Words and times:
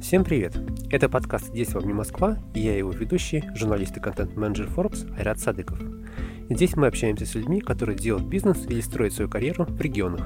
Всем 0.00 0.24
привет! 0.24 0.56
Это 0.90 1.10
подкаст 1.10 1.48
«Здесь 1.48 1.74
вам 1.74 1.86
не 1.86 1.92
Москва» 1.92 2.38
и 2.54 2.60
я 2.60 2.76
его 2.76 2.90
ведущий, 2.90 3.44
журналист 3.54 3.98
и 3.98 4.00
контент-менеджер 4.00 4.66
Forbes 4.74 5.14
Айрат 5.14 5.38
Садыков. 5.38 5.78
Здесь 6.48 6.74
мы 6.74 6.86
общаемся 6.86 7.26
с 7.26 7.34
людьми, 7.34 7.60
которые 7.60 7.98
делают 7.98 8.26
бизнес 8.26 8.64
или 8.66 8.80
строят 8.80 9.12
свою 9.12 9.28
карьеру 9.28 9.66
в 9.66 9.78
регионах. 9.78 10.22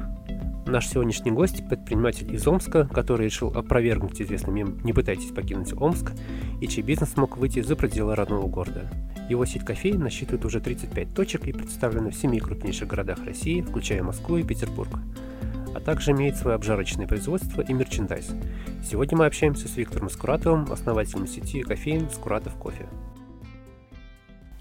Наш 0.67 0.87
сегодняшний 0.87 1.33
гость– 1.33 1.69
предприниматель 1.69 2.33
из 2.33 2.47
Омска, 2.47 2.87
который 2.87 3.27
решил 3.27 3.49
опровергнуть 3.49 4.23
известный 4.23 4.55
мем 4.55 4.79
«Не 4.85 4.93
пытайтесь 4.93 5.33
покинуть 5.33 5.75
Омск» 5.75 6.13
и 6.61 6.69
чей 6.69 6.83
бизнес 6.83 7.11
смог 7.11 7.37
выйти 7.37 7.61
за 7.61 7.75
пределы 7.75 8.15
родного 8.15 8.47
города. 8.47 8.89
Его 9.29 9.45
сеть 9.45 9.65
кофеин 9.65 10.01
насчитывает 10.01 10.45
уже 10.45 10.61
35 10.61 11.15
точек 11.15 11.49
и 11.49 11.53
представлена 11.53 12.11
в 12.11 12.15
семи 12.15 12.39
крупнейших 12.39 12.87
городах 12.87 13.19
России, 13.27 13.61
включая 13.61 14.05
Москву 14.05 14.39
и 14.39 14.45
Петербург 14.45 14.97
а 15.75 15.81
также 15.81 16.13
имеет 16.13 16.37
свое 16.37 16.55
обжарочное 16.55 17.07
производство 17.07 17.61
и 17.61 17.73
мерчендайз. 17.73 18.31
Сегодня 18.83 19.19
мы 19.19 19.27
общаемся 19.27 19.69
с 19.69 19.77
Виктором 19.77 20.09
Скуратовым, 20.09 20.71
основателем 20.71 21.27
сети 21.27 21.63
кофеин 21.63 22.09
Скуратов 22.11 22.55
Кофе. 22.57 22.87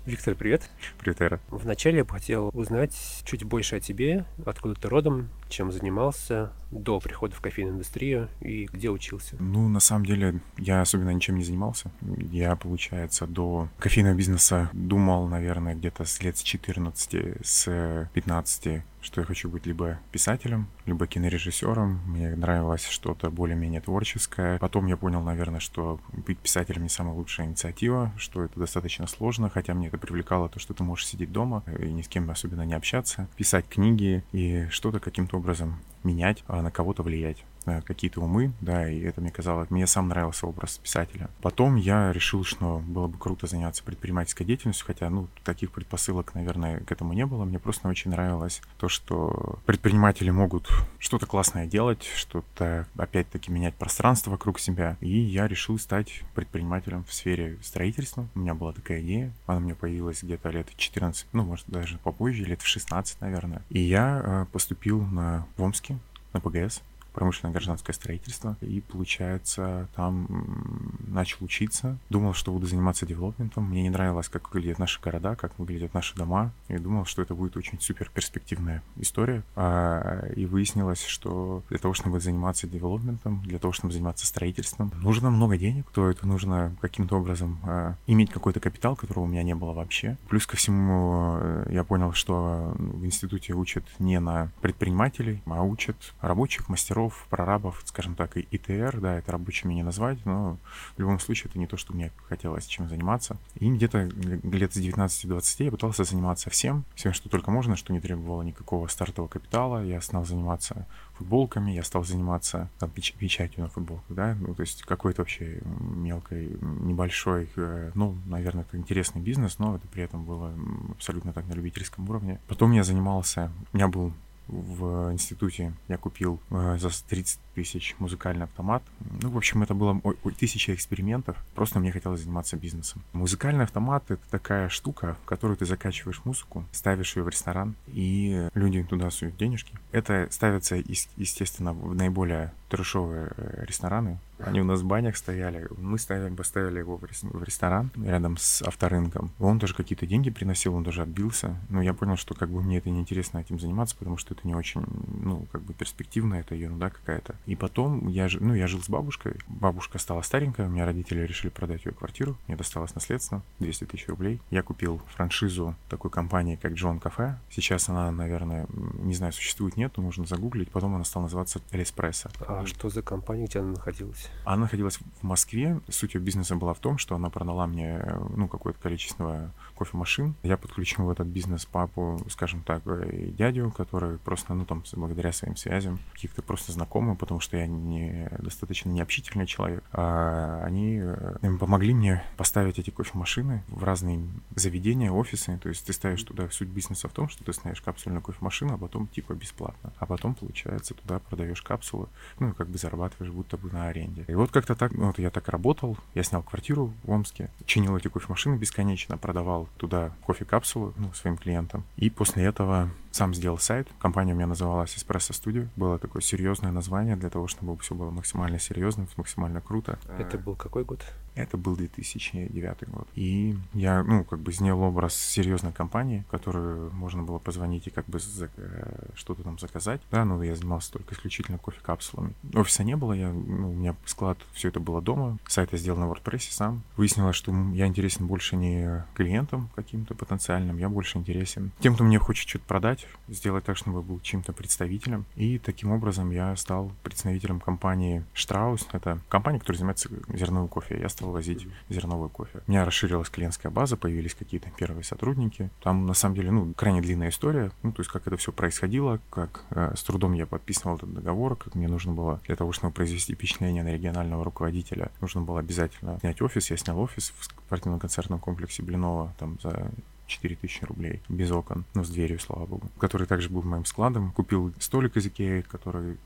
Виктор, 0.06 0.36
привет. 0.36 0.70
Привет, 1.00 1.22
Эра. 1.22 1.40
Вначале 1.48 1.98
я 2.00 2.04
бы 2.04 2.12
хотел 2.12 2.50
узнать 2.54 2.94
чуть 3.26 3.46
больше 3.46 3.78
о 3.78 3.80
тебе, 3.80 4.26
откуда 4.46 4.76
ты 4.76 4.90
родом, 4.90 5.30
чем 5.54 5.72
занимался 5.72 6.52
до 6.72 7.00
прихода 7.00 7.36
в 7.36 7.42
кофейную 7.42 7.76
индустрию 7.76 8.28
и 8.42 8.66
где 8.66 8.90
учился. 8.90 9.36
Ну, 9.40 9.70
на 9.70 9.80
самом 9.80 10.06
деле, 10.06 10.42
я 10.58 10.82
особенно 10.82 11.12
ничем 11.12 11.38
не 11.38 11.44
занимался. 11.44 11.92
Я, 12.32 12.56
получается, 12.56 13.28
до 13.28 13.70
кофейного 13.78 14.16
бизнеса 14.16 14.70
думал, 14.74 15.28
наверное, 15.28 15.76
где-то 15.76 16.06
с 16.06 16.22
лет 16.22 16.38
с 16.38 16.42
14, 16.42 17.46
с 17.46 18.10
15 18.14 18.84
что 19.04 19.22
я 19.22 19.28
хочу 19.28 19.50
быть 19.50 19.66
либо 19.66 20.00
писателем, 20.12 20.68
либо 20.86 21.06
кинорежиссером. 21.06 22.02
Мне 22.06 22.36
нравилось 22.36 22.88
что-то 22.88 23.30
более-менее 23.30 23.82
творческое. 23.82 24.58
Потом 24.60 24.88
я 24.88 24.98
понял, 24.98 25.22
наверное, 25.22 25.60
что 25.60 26.00
быть 26.14 26.40
писателем 26.40 26.84
не 26.84 26.90
самая 26.90 27.14
лучшая 27.14 27.48
инициатива, 27.48 28.14
что 28.18 28.44
это 28.44 28.60
достаточно 28.60 29.06
сложно, 29.08 29.50
хотя 29.50 29.74
мне 29.74 29.88
это 29.88 29.98
привлекало 29.98 30.50
то, 30.50 30.60
что 30.60 30.74
ты 30.74 30.84
можешь 30.84 31.08
сидеть 31.08 31.32
дома 31.32 31.64
и 31.80 31.92
ни 31.92 32.02
с 32.02 32.08
кем 32.08 32.30
особенно 32.30 32.64
не 32.64 32.74
общаться, 32.74 33.28
писать 33.36 33.68
книги 33.68 34.24
и 34.32 34.68
что-то 34.70 35.00
каким-то 35.00 35.38
образом 35.44 35.76
менять, 36.04 36.44
а 36.48 36.62
на 36.62 36.72
кого-то 36.72 37.04
влиять 37.04 37.44
какие-то 37.66 38.22
умы, 38.22 38.52
да, 38.62 38.90
и 38.90 39.02
это 39.02 39.22
мне 39.22 39.32
казалось, 39.32 39.70
мне 39.70 39.88
сам 39.88 40.08
нравился 40.08 40.48
образ 40.48 40.78
писателя. 40.78 41.30
Потом 41.42 41.76
я 41.76 42.12
решил, 42.12 42.44
что 42.44 42.80
было 42.86 43.08
бы 43.08 43.18
круто 43.18 43.48
заняться 43.48 43.84
предпринимательской 43.84 44.46
деятельностью, 44.46 44.86
хотя, 44.86 45.10
ну, 45.10 45.28
таких 45.44 45.72
предпосылок, 45.72 46.36
наверное, 46.36 46.80
к 46.80 46.92
этому 46.92 47.14
не 47.14 47.26
было. 47.26 47.46
Мне 47.46 47.60
просто 47.60 47.88
очень 47.88 48.12
нравилось 48.12 48.62
то, 48.78 48.90
что 48.90 49.60
предприниматели 49.66 50.30
могут 50.30 50.70
что-то 51.00 51.26
классное 51.26 51.68
делать, 51.68 52.04
что-то, 52.16 52.88
опять-таки, 52.98 53.52
менять 53.52 53.76
пространство 53.76 54.32
вокруг 54.32 54.60
себя. 54.60 54.98
И 55.00 55.20
я 55.20 55.48
решил 55.48 55.78
стать 55.80 56.24
предпринимателем 56.36 57.04
в 57.04 57.14
сфере 57.14 57.58
строительства. 57.62 58.28
У 58.36 58.40
меня 58.40 58.54
была 58.54 58.74
такая 58.74 59.02
идея, 59.02 59.32
она 59.48 59.60
мне 59.60 59.76
появилась 59.76 60.24
где-то 60.24 60.50
лет 60.50 60.68
14, 60.76 61.28
ну, 61.34 61.44
может, 61.44 61.68
даже 61.68 61.98
попозже, 62.00 62.44
лет 62.44 62.62
в 62.62 62.68
16, 62.68 63.22
наверное. 63.22 63.62
И 63.70 63.80
я 63.80 64.22
э, 64.24 64.46
поступил 64.52 65.02
на 65.02 65.48
в 65.58 65.64
Омске, 65.64 65.98
на 66.34 66.40
ПГС, 66.40 66.82
промышленное 67.14 67.54
гражданское 67.54 67.94
строительство. 67.94 68.58
И, 68.62 68.82
получается, 68.82 69.88
там 69.96 70.98
начал 71.08 71.38
учиться. 71.42 71.98
Думал, 72.10 72.34
что 72.34 72.52
буду 72.52 72.68
заниматься 72.68 73.06
девелопментом. 73.06 73.66
Мне 73.70 73.84
не 73.84 73.90
нравилось, 73.90 74.30
как 74.30 74.54
выглядят 74.54 74.80
наши 74.80 75.02
города, 75.02 75.36
как 75.36 75.58
выглядят 75.60 75.94
наши 75.94 76.16
дома. 76.16 76.52
И 76.68 76.78
думал, 76.78 77.06
что 77.06 77.22
это 77.22 77.36
будет 77.36 77.58
очень 77.58 77.80
супер 77.80 78.10
перспективная 78.14 78.84
история. 78.98 79.44
А, 79.56 80.28
и 80.36 80.46
выяснилось, 80.46 81.06
что 81.06 81.64
для 81.70 81.78
того, 81.78 81.94
чтобы 81.94 82.20
заниматься 82.20 82.68
девелопментом, 82.68 83.42
для 83.44 83.60
того, 83.60 83.74
чтобы 83.74 83.94
заниматься 83.94 84.26
строительством, 84.26 84.92
нужно 85.02 85.30
много 85.30 85.58
денег, 85.58 85.90
то 85.92 86.10
это 86.10 86.28
нужно 86.28 86.76
каким-то 86.82 87.18
образом 87.18 87.60
а, 87.64 87.96
иметь 88.08 88.32
какой-то 88.32 88.60
капитал, 88.60 88.96
которого 88.96 89.24
у 89.24 89.28
меня 89.28 89.44
не 89.44 89.56
было 89.56 89.74
вообще. 89.74 90.18
Плюс 90.30 90.46
ко 90.48 90.58
всему, 90.58 91.38
э, 91.40 91.70
я 91.72 91.84
понял, 91.84 92.14
что 92.14 92.74
в 92.78 93.06
институте 93.06 93.54
учат 93.54 93.84
не 94.00 94.20
на 94.20 94.52
предпринимателей, 94.62 95.42
а 95.46 95.64
учат 95.64 95.96
рабочих, 96.22 96.70
мастеров, 96.70 97.03
мастеров, 97.04 97.28
прорабов, 97.30 97.82
скажем 97.86 98.16
так, 98.16 98.38
и 98.38 98.48
ИТР, 98.52 99.00
да, 99.00 99.18
это 99.18 99.32
рабочими 99.32 99.74
не 99.74 99.84
назвать, 99.84 100.26
но 100.26 100.58
в 100.96 101.00
любом 101.00 101.20
случае 101.20 101.50
это 101.50 101.60
не 101.60 101.68
то, 101.68 101.78
что 101.78 101.94
мне 101.94 102.12
хотелось 102.28 102.66
чем 102.66 102.90
заниматься. 102.90 103.38
И 103.56 103.70
где-то 103.70 104.04
лет 104.04 104.74
с 104.74 104.78
19-20 104.78 105.66
я 105.66 105.72
пытался 105.72 106.04
заниматься 106.04 106.50
всем, 106.50 106.86
всем, 106.96 107.14
что 107.14 107.30
только 107.30 107.52
можно, 107.52 107.76
что 107.76 107.94
не 107.94 108.00
требовало 108.00 108.42
никакого 108.44 108.88
стартового 108.88 109.30
капитала. 109.30 109.84
Я 109.84 110.02
стал 110.02 110.26
заниматься 110.26 110.88
футболками, 111.14 111.72
я 111.72 111.84
стал 111.84 112.04
заниматься 112.04 112.70
там, 112.80 112.90
печ- 112.90 113.16
печатью 113.18 113.64
на 113.64 113.70
футболках, 113.70 114.06
да, 114.10 114.36
ну, 114.40 114.56
то 114.56 114.62
есть 114.62 114.84
какой-то 114.84 115.22
вообще 115.22 115.62
мелкой, 115.64 116.58
небольшой, 116.62 117.50
э, 117.56 117.92
ну, 117.94 118.16
наверное, 118.26 118.64
это 118.64 118.78
интересный 118.78 119.22
бизнес, 119.22 119.60
но 119.60 119.76
это 119.76 119.88
при 119.88 120.04
этом 120.04 120.26
было 120.26 120.54
абсолютно 120.92 121.34
так 121.34 121.48
на 121.48 121.54
любительском 121.54 122.10
уровне. 122.10 122.40
Потом 122.48 122.72
я 122.72 122.84
занимался, 122.84 123.52
у 123.72 123.78
меня 123.78 123.88
был 123.88 124.14
в 124.48 125.12
институте 125.12 125.74
я 125.88 125.98
купил 125.98 126.40
э, 126.50 126.78
за 126.80 126.90
30 126.90 127.40
тысяч 127.56 127.96
музыкальный 128.00 128.46
автомат. 128.46 128.84
Ну, 129.22 129.30
в 129.30 129.38
общем, 129.38 129.64
это 129.64 129.74
было 129.74 130.00
тысяча 130.38 130.74
экспериментов. 130.74 131.38
Просто 131.56 131.80
мне 131.80 131.92
хотелось 131.92 132.22
заниматься 132.22 132.58
бизнесом. 132.58 133.04
Музыкальный 133.14 133.64
автомат— 133.64 134.04
это 134.10 134.22
такая 134.30 134.70
штука, 134.70 135.18
в 135.24 135.26
которую 135.26 135.58
ты 135.58 135.66
закачиваешь 135.66 136.22
музыку, 136.26 136.66
ставишь 136.72 137.16
ее 137.16 137.24
в 137.24 137.30
ресторан, 137.30 137.76
и 137.88 138.50
люди 138.54 138.84
туда 138.84 139.10
суют 139.12 139.38
денежки. 139.38 139.78
Это 139.92 140.28
ставится, 140.32 140.76
естественно, 140.76 141.74
в 141.74 141.96
наиболее 141.96 142.54
трешовые 142.70 143.32
э, 143.38 143.66
рестораны. 143.66 144.18
Они 144.40 144.62
у 144.62 144.64
нас 144.64 144.82
в 144.82 144.86
банях 144.86 145.18
стояли. 145.18 145.68
Мы 145.78 145.98
ставили, 145.98 146.34
поставили 146.34 146.80
его 146.80 146.98
в 146.98 147.44
ресторан 147.44 147.92
рядом 147.96 148.38
с 148.38 148.62
авторынком. 148.62 149.32
Он 149.40 149.60
тоже 149.60 149.74
какие-то 149.74 150.06
деньги 150.06 150.30
приносил, 150.30 150.76
он 150.76 150.84
даже 150.84 151.02
отбился. 151.02 151.58
Но 151.70 151.82
я 151.82 151.94
понял, 151.94 152.18
что 152.18 152.34
как 152.34 152.50
бы 152.50 152.62
мне 152.62 152.78
это 152.78 152.90
неинтересно 152.90 153.40
этим 153.40 153.60
заниматься, 153.60 153.96
потому 153.98 154.18
что 154.18 154.34
это 154.34 154.48
не 154.48 154.56
очень, 154.56 154.84
ну, 155.22 155.46
как 155.52 155.62
бы 155.62 155.74
перспективно, 155.74 156.36
это 156.36 156.56
ерунда 156.56 156.90
какая-то. 156.90 157.36
И 157.46 157.56
потом 157.56 158.08
я, 158.08 158.28
ну, 158.40 158.54
я 158.54 158.68
жил 158.68 158.82
с 158.82 158.90
бабушкой. 158.90 159.36
Бабушка 159.48 159.98
стала 159.98 160.22
старенькая, 160.22 160.68
у 160.68 160.70
меня 160.70 160.86
родители 160.86 161.22
решили 161.22 161.52
продать 161.52 161.86
ее 161.86 161.94
квартиру. 161.94 162.38
Мне 162.48 162.58
досталось 162.58 162.96
наследство, 162.96 163.42
200 163.60 163.86
тысяч 163.86 164.08
рублей. 164.08 164.42
Я 164.50 164.64
купил 164.64 165.02
франшизу 165.16 165.76
такой 165.90 166.12
компании, 166.12 166.58
как 166.62 166.74
Джон 166.74 167.00
Кафе. 167.00 167.38
Сейчас 167.50 167.90
она, 167.90 168.12
наверное, 168.12 168.68
не 169.00 169.14
знаю, 169.14 169.34
существует, 169.34 169.78
нет, 169.78 169.94
но 169.98 170.04
можно 170.04 170.26
загуглить. 170.26 170.72
Потом 170.72 170.96
она 170.96 171.04
стала 171.04 171.24
называться 171.24 171.62
Элеспрессо. 171.72 172.30
А 172.48 172.66
что 172.66 172.90
за 172.90 173.02
компания, 173.02 173.46
где 173.46 173.60
она 173.60 173.72
находилась? 173.72 174.23
Она 174.46 174.64
находилась 174.64 175.00
в 175.22 175.24
Москве. 175.24 175.80
Суть 175.90 176.16
ее 176.16 176.22
бизнеса 176.22 176.56
была 176.56 176.74
в 176.74 176.80
том, 176.80 176.98
что 176.98 177.16
она 177.16 177.30
продала 177.30 177.68
мне, 177.68 178.02
ну, 178.36 178.48
какое-то 178.48 178.80
количество 178.80 179.52
кофемашин. 179.78 180.36
Я 180.44 180.58
подключил 180.58 181.06
в 181.06 181.10
этот 181.10 181.28
бизнес 181.28 181.66
папу, 181.66 182.22
скажем 182.30 182.62
так, 182.62 182.84
и 182.88 183.32
дядю, 183.32 183.72
который 183.76 184.18
просто, 184.18 184.54
ну, 184.54 184.66
там, 184.66 184.84
благодаря 184.94 185.32
своим 185.34 185.56
связям, 185.56 186.00
каких-то 186.14 186.42
просто 186.42 186.72
знакомых, 186.72 187.18
потом 187.18 187.34
потому 187.34 187.42
что 187.42 187.58
я 187.58 187.66
не 187.66 188.30
достаточно 188.38 188.90
необщительный 188.90 189.48
человек. 189.48 189.84
А 189.92 190.62
они 190.64 191.00
э, 191.02 191.58
помогли 191.60 191.96
мне 191.96 192.24
поставить 192.38 192.78
эти 192.78 192.92
кофемашины 192.92 193.64
в 193.70 193.84
разные 193.84 194.22
заведения, 194.54 195.12
офисы. 195.12 195.60
То 195.64 195.70
есть 195.70 195.84
ты 195.84 195.94
ставишь 195.94 196.22
туда 196.22 196.48
суть 196.52 196.68
бизнеса 196.68 197.08
в 197.08 197.12
том, 197.12 197.28
что 197.28 197.44
ты 197.44 197.52
ставишь 197.54 197.82
капсульную 197.82 198.22
кофемашину, 198.22 198.76
а 198.76 198.78
потом 198.78 199.08
типа 199.08 199.34
бесплатно. 199.34 199.94
А 199.98 200.06
потом, 200.06 200.36
получается, 200.36 200.94
туда 200.94 201.18
продаешь 201.18 201.64
капсулы, 201.64 202.08
ну 202.38 202.50
и 202.50 202.54
как 202.54 202.68
бы 202.68 202.78
зарабатываешь 202.78 203.34
будто 203.34 203.58
бы 203.58 203.72
на 203.72 203.92
аренде. 204.14 204.32
И 204.32 204.36
вот 204.36 204.52
как-то 204.52 204.76
так, 204.76 204.94
ну, 204.94 205.08
вот 205.08 205.20
я 205.20 205.30
так 205.30 205.50
работал, 205.50 205.98
я 206.14 206.24
снял 206.24 206.44
квартиру 206.44 206.94
в 207.04 207.12
Омске, 207.12 207.50
чинил 207.66 207.96
эти 207.98 208.08
кофемашины 208.08 208.56
бесконечно, 208.56 209.18
продавал 209.18 209.68
туда 209.78 210.12
кофе-капсулы 210.26 210.94
ну, 210.98 211.14
своим 211.14 211.38
клиентам. 211.38 211.84
И 211.98 212.10
после 212.10 212.44
этого 212.44 212.90
сам 213.14 213.34
сделал 213.34 213.60
сайт. 213.60 213.88
Компания 214.00 214.34
у 214.34 214.36
меня 214.36 214.48
называлась 214.48 214.96
Espresso 214.96 215.32
Studio. 215.32 215.68
Было 215.76 216.00
такое 216.00 216.22
серьезное 216.22 216.72
название 216.72 217.16
для 217.16 217.30
того, 217.30 217.48
чтобы 217.48 217.78
все 217.78 217.94
было 217.94 218.10
максимально 218.10 218.60
серьезно, 218.60 219.08
максимально 219.18 219.62
круто. 219.62 220.00
Это 220.18 220.38
был 220.38 220.56
какой 220.56 220.84
год? 220.84 221.02
Это 221.36 221.58
был 221.58 221.76
2009 221.76 222.90
год. 222.90 223.08
И 223.16 223.56
я, 223.74 224.04
ну, 224.04 224.24
как 224.24 224.40
бы 224.40 224.52
сделал 224.52 224.84
образ 224.84 225.16
серьезной 225.16 225.74
компании, 225.74 226.26
которую 226.30 226.92
можно 226.92 227.24
было 227.24 227.40
позвонить 227.40 227.88
и 227.88 227.90
как 227.90 228.06
бы 228.06 228.20
за, 228.20 228.50
э, 228.56 229.10
что-то 229.16 229.44
там 229.44 229.58
заказать. 229.58 230.02
Да, 230.12 230.26
но 230.26 230.42
я 230.44 230.56
занимался 230.56 230.92
только 230.92 231.16
исключительно 231.16 231.58
кофе-капсулами. 231.58 232.34
Офиса 232.54 232.84
не 232.84 232.96
было, 232.96 233.14
я, 233.14 233.32
ну, 233.32 233.72
у 233.72 233.74
меня 233.74 233.96
склад, 234.06 234.38
все 234.54 234.70
это 234.70 234.80
было 234.80 235.02
дома. 235.02 235.38
Сайт 235.48 235.72
я 235.72 235.78
сделал 235.78 236.00
на 236.00 236.06
WordPress 236.06 236.52
сам. 236.52 236.84
Выяснилось, 236.98 237.36
что 237.36 237.52
я 237.74 237.88
интересен 237.88 238.28
больше 238.28 238.56
не 238.56 239.04
клиентам 239.16 239.70
каким-то 239.76 240.14
потенциальным, 240.14 240.78
я 240.78 240.90
больше 240.90 241.18
интересен 241.18 241.72
тем, 241.80 241.96
кто 241.96 242.04
мне 242.04 242.20
хочет 242.20 242.48
что-то 242.48 242.66
продать, 242.66 243.03
продать, 243.04 243.38
сделать 243.38 243.64
так, 243.64 243.78
чтобы 243.78 244.02
был 244.02 244.20
чем-то 244.20 244.54
представителем. 244.54 245.26
И 245.36 245.58
таким 245.58 245.92
образом 245.92 246.32
я 246.32 246.56
стал 246.56 246.92
представителем 247.04 247.60
компании 247.60 248.24
Strauss. 248.34 248.88
Это 248.92 249.20
компания, 249.30 249.60
которая 249.60 249.78
занимается 249.78 250.10
зерновым 250.34 250.68
кофе. 250.68 251.00
Я 251.00 251.10
стал 251.10 251.32
возить 251.32 251.68
зерновой 251.90 252.30
кофе. 252.30 252.62
У 252.68 252.72
меня 252.72 252.86
расширилась 252.86 253.30
клиентская 253.30 253.72
база, 253.72 253.98
появились 253.98 254.36
какие-то 254.36 254.70
первые 254.78 255.04
сотрудники. 255.04 255.70
Там, 255.82 256.06
на 256.06 256.14
самом 256.14 256.36
деле, 256.36 256.52
ну, 256.52 256.74
крайне 256.74 257.02
длинная 257.02 257.30
история. 257.30 257.72
Ну, 257.82 257.92
то 257.92 258.02
есть, 258.02 258.12
как 258.12 258.28
это 258.28 258.38
все 258.38 258.52
происходило, 258.52 259.20
как 259.30 259.64
э, 259.72 259.94
с 259.96 260.04
трудом 260.04 260.34
я 260.34 260.46
подписывал 260.46 260.98
этот 260.98 261.14
договор, 261.14 261.56
как 261.56 261.76
мне 261.76 261.88
нужно 261.88 262.14
было 262.14 262.40
для 262.46 262.56
того, 262.56 262.72
чтобы 262.72 262.94
произвести 262.94 263.34
впечатление 263.34 263.84
на 263.84 263.94
регионального 263.94 264.44
руководителя, 264.44 265.12
нужно 265.22 265.42
было 265.42 265.60
обязательно 265.60 266.20
снять 266.20 266.42
офис. 266.42 266.70
Я 266.70 266.78
снял 266.78 267.00
офис 267.00 267.34
в 267.38 267.46
спортивно-концертном 267.46 268.40
комплексе 268.40 268.84
Блинова 268.84 269.34
там 269.40 269.60
за 269.62 269.92
4 270.28 270.56
тысячи 270.56 270.84
рублей 270.86 271.22
без 271.30 271.52
окон, 271.52 271.86
но 271.94 272.04
с 272.04 272.10
дверью, 272.10 272.40
слава 272.40 272.66
богу, 272.66 272.90
который 273.00 273.28
также 273.28 273.50
был 273.50 273.62
моим 273.62 273.86
складом. 273.86 274.32
Купил 274.32 274.74
столик 274.80 275.18
из 275.18 275.28
Икеи, 275.28 275.62
который, 275.62 276.18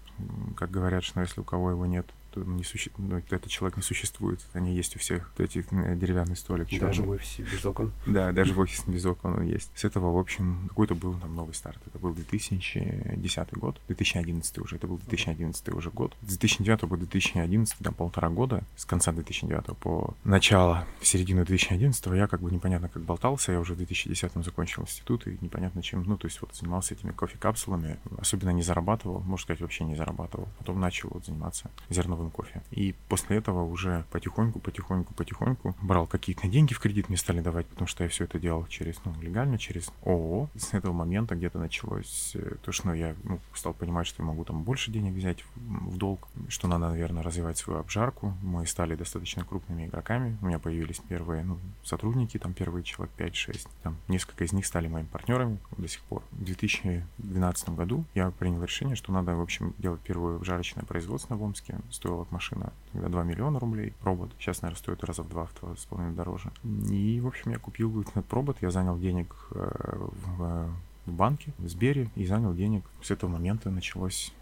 как 0.55 0.71
говорят, 0.71 1.03
что 1.03 1.21
если 1.21 1.41
у 1.41 1.43
кого 1.43 1.71
его 1.71 1.85
нет, 1.85 2.05
не 2.35 2.63
суще... 2.63 2.91
ну, 2.97 3.17
этот 3.17 3.47
человек 3.47 3.77
не 3.77 3.83
существует. 3.83 4.39
Они 4.53 4.75
есть 4.75 4.95
у 4.95 4.99
всех. 4.99 5.31
Вот 5.37 5.45
эти 5.45 5.65
э, 5.71 5.95
деревянный 5.95 6.35
столик. 6.35 6.67
Даже 6.79 7.03
в 7.03 7.09
офисе 7.09 7.43
без 7.43 7.65
окон. 7.65 7.91
Да, 8.05 8.31
даже 8.31 8.53
в 8.53 8.59
офисе 8.59 8.83
без 8.87 9.05
окон 9.05 9.35
он 9.35 9.43
есть. 9.43 9.69
С 9.75 9.83
этого, 9.83 10.11
в 10.11 10.17
общем, 10.17 10.67
какой-то 10.69 10.95
был 10.95 11.13
там 11.19 11.35
новый 11.35 11.53
старт. 11.53 11.79
Это 11.85 11.99
был 11.99 12.13
2010 12.13 13.53
год, 13.53 13.79
2011 13.87 14.57
уже. 14.59 14.75
Это 14.75 14.87
был 14.87 14.97
2011 14.97 15.69
уже 15.69 15.89
год. 15.89 16.15
С 16.21 16.37
2009 16.37 16.81
по 16.81 16.97
2011, 16.97 17.77
там 17.77 17.93
полтора 17.93 18.29
года, 18.29 18.63
с 18.75 18.85
конца 18.85 19.11
2009 19.11 19.77
по 19.77 20.15
начало, 20.23 20.85
в 20.99 21.07
середину 21.07 21.45
2011 21.45 22.05
я 22.07 22.27
как 22.27 22.41
бы 22.41 22.51
непонятно 22.51 22.89
как 22.89 23.03
болтался. 23.03 23.51
Я 23.51 23.59
уже 23.59 23.73
в 23.73 23.77
2010 23.77 24.31
закончил 24.43 24.83
институт 24.83 25.27
и 25.27 25.37
непонятно 25.41 25.81
чем, 25.81 26.03
ну, 26.03 26.17
то 26.17 26.27
есть 26.27 26.41
вот 26.41 26.55
занимался 26.55 26.93
этими 26.93 27.11
кофе-капсулами. 27.11 27.97
Особенно 28.17 28.51
не 28.51 28.61
зарабатывал, 28.61 29.19
можно 29.21 29.43
сказать, 29.43 29.61
вообще 29.61 29.83
не 29.83 29.95
зарабатывал. 29.95 30.47
Потом 30.57 30.79
начал 30.79 31.09
вот 31.11 31.25
заниматься 31.25 31.69
зерновым 31.89 32.26
зеленым 32.27 32.31
кофе. 32.31 32.61
И 32.71 32.95
после 33.09 33.37
этого 33.37 33.63
уже 33.63 34.05
потихоньку, 34.11 34.59
потихоньку, 34.59 35.13
потихоньку 35.13 35.75
брал 35.81 36.07
какие-то 36.07 36.47
деньги 36.47 36.73
в 36.73 36.79
кредит, 36.79 37.09
мне 37.09 37.17
стали 37.17 37.41
давать, 37.41 37.65
потому 37.67 37.87
что 37.87 38.03
я 38.03 38.09
все 38.09 38.25
это 38.25 38.39
делал 38.39 38.65
через, 38.67 38.99
ну, 39.05 39.13
легально, 39.21 39.57
через 39.57 39.91
ООО. 40.05 40.49
И 40.55 40.59
с 40.59 40.73
этого 40.73 40.93
момента 40.93 41.35
где-то 41.35 41.59
началось 41.59 42.35
э, 42.35 42.55
то, 42.61 42.71
что 42.71 42.93
я 42.93 43.15
ну, 43.23 43.39
стал 43.53 43.73
понимать, 43.73 44.07
что 44.07 44.23
я 44.23 44.27
могу 44.27 44.43
там 44.43 44.63
больше 44.63 44.91
денег 44.91 45.13
взять 45.13 45.41
в, 45.41 45.93
в 45.93 45.97
долг, 45.97 46.27
что 46.49 46.67
надо, 46.67 46.89
наверное, 46.89 47.23
развивать 47.23 47.57
свою 47.57 47.79
обжарку. 47.79 48.33
Мы 48.41 48.65
стали 48.65 48.95
достаточно 48.95 49.43
крупными 49.43 49.85
игроками. 49.85 50.37
У 50.41 50.45
меня 50.45 50.59
появились 50.59 50.99
первые 51.09 51.43
ну, 51.43 51.57
сотрудники, 51.83 52.37
там 52.37 52.53
первые 52.53 52.83
человек 52.83 53.13
5-6. 53.17 53.67
Там 53.83 53.97
несколько 54.07 54.43
из 54.43 54.53
них 54.53 54.65
стали 54.65 54.87
моими 54.87 55.07
партнерами 55.07 55.59
до 55.77 55.87
сих 55.87 56.01
пор. 56.03 56.23
В 56.31 56.43
2012 56.43 57.69
году 57.69 58.05
я 58.13 58.31
принял 58.31 58.63
решение, 58.63 58.95
что 58.95 59.11
надо, 59.11 59.35
в 59.35 59.41
общем, 59.41 59.73
делать 59.77 60.01
первое 60.01 60.35
обжарочное 60.35 60.83
производство 60.83 61.35
в 61.35 61.43
Омске. 61.43 61.79
Вот 62.15 62.31
машина. 62.31 62.71
Тогда 62.93 63.09
2 63.09 63.23
миллиона 63.23 63.59
рублей 63.59 63.93
робот. 64.03 64.31
Сейчас, 64.39 64.61
наверное, 64.61 64.79
стоит 64.79 65.03
раза 65.03 65.23
в 65.23 65.29
два, 65.29 65.45
в 65.45 65.59
два 65.59 65.75
с 65.75 65.85
половиной 65.85 66.15
дороже. 66.15 66.51
И, 66.89 67.19
в 67.19 67.27
общем, 67.27 67.51
я 67.51 67.59
купил 67.59 68.01
этот 68.01 68.31
робот, 68.31 68.57
я 68.61 68.71
занял 68.71 68.97
денег 68.97 69.35
э, 69.51 70.07
в 70.37 70.69
в 71.07 71.13
банке, 71.13 71.53
в 71.57 71.67
Сбере, 71.67 72.09
и 72.15 72.25
занял 72.25 72.53
денег. 72.53 72.83
С 73.01 73.11
этого 73.11 73.29
момента 73.31 73.71
началось, 73.71 74.33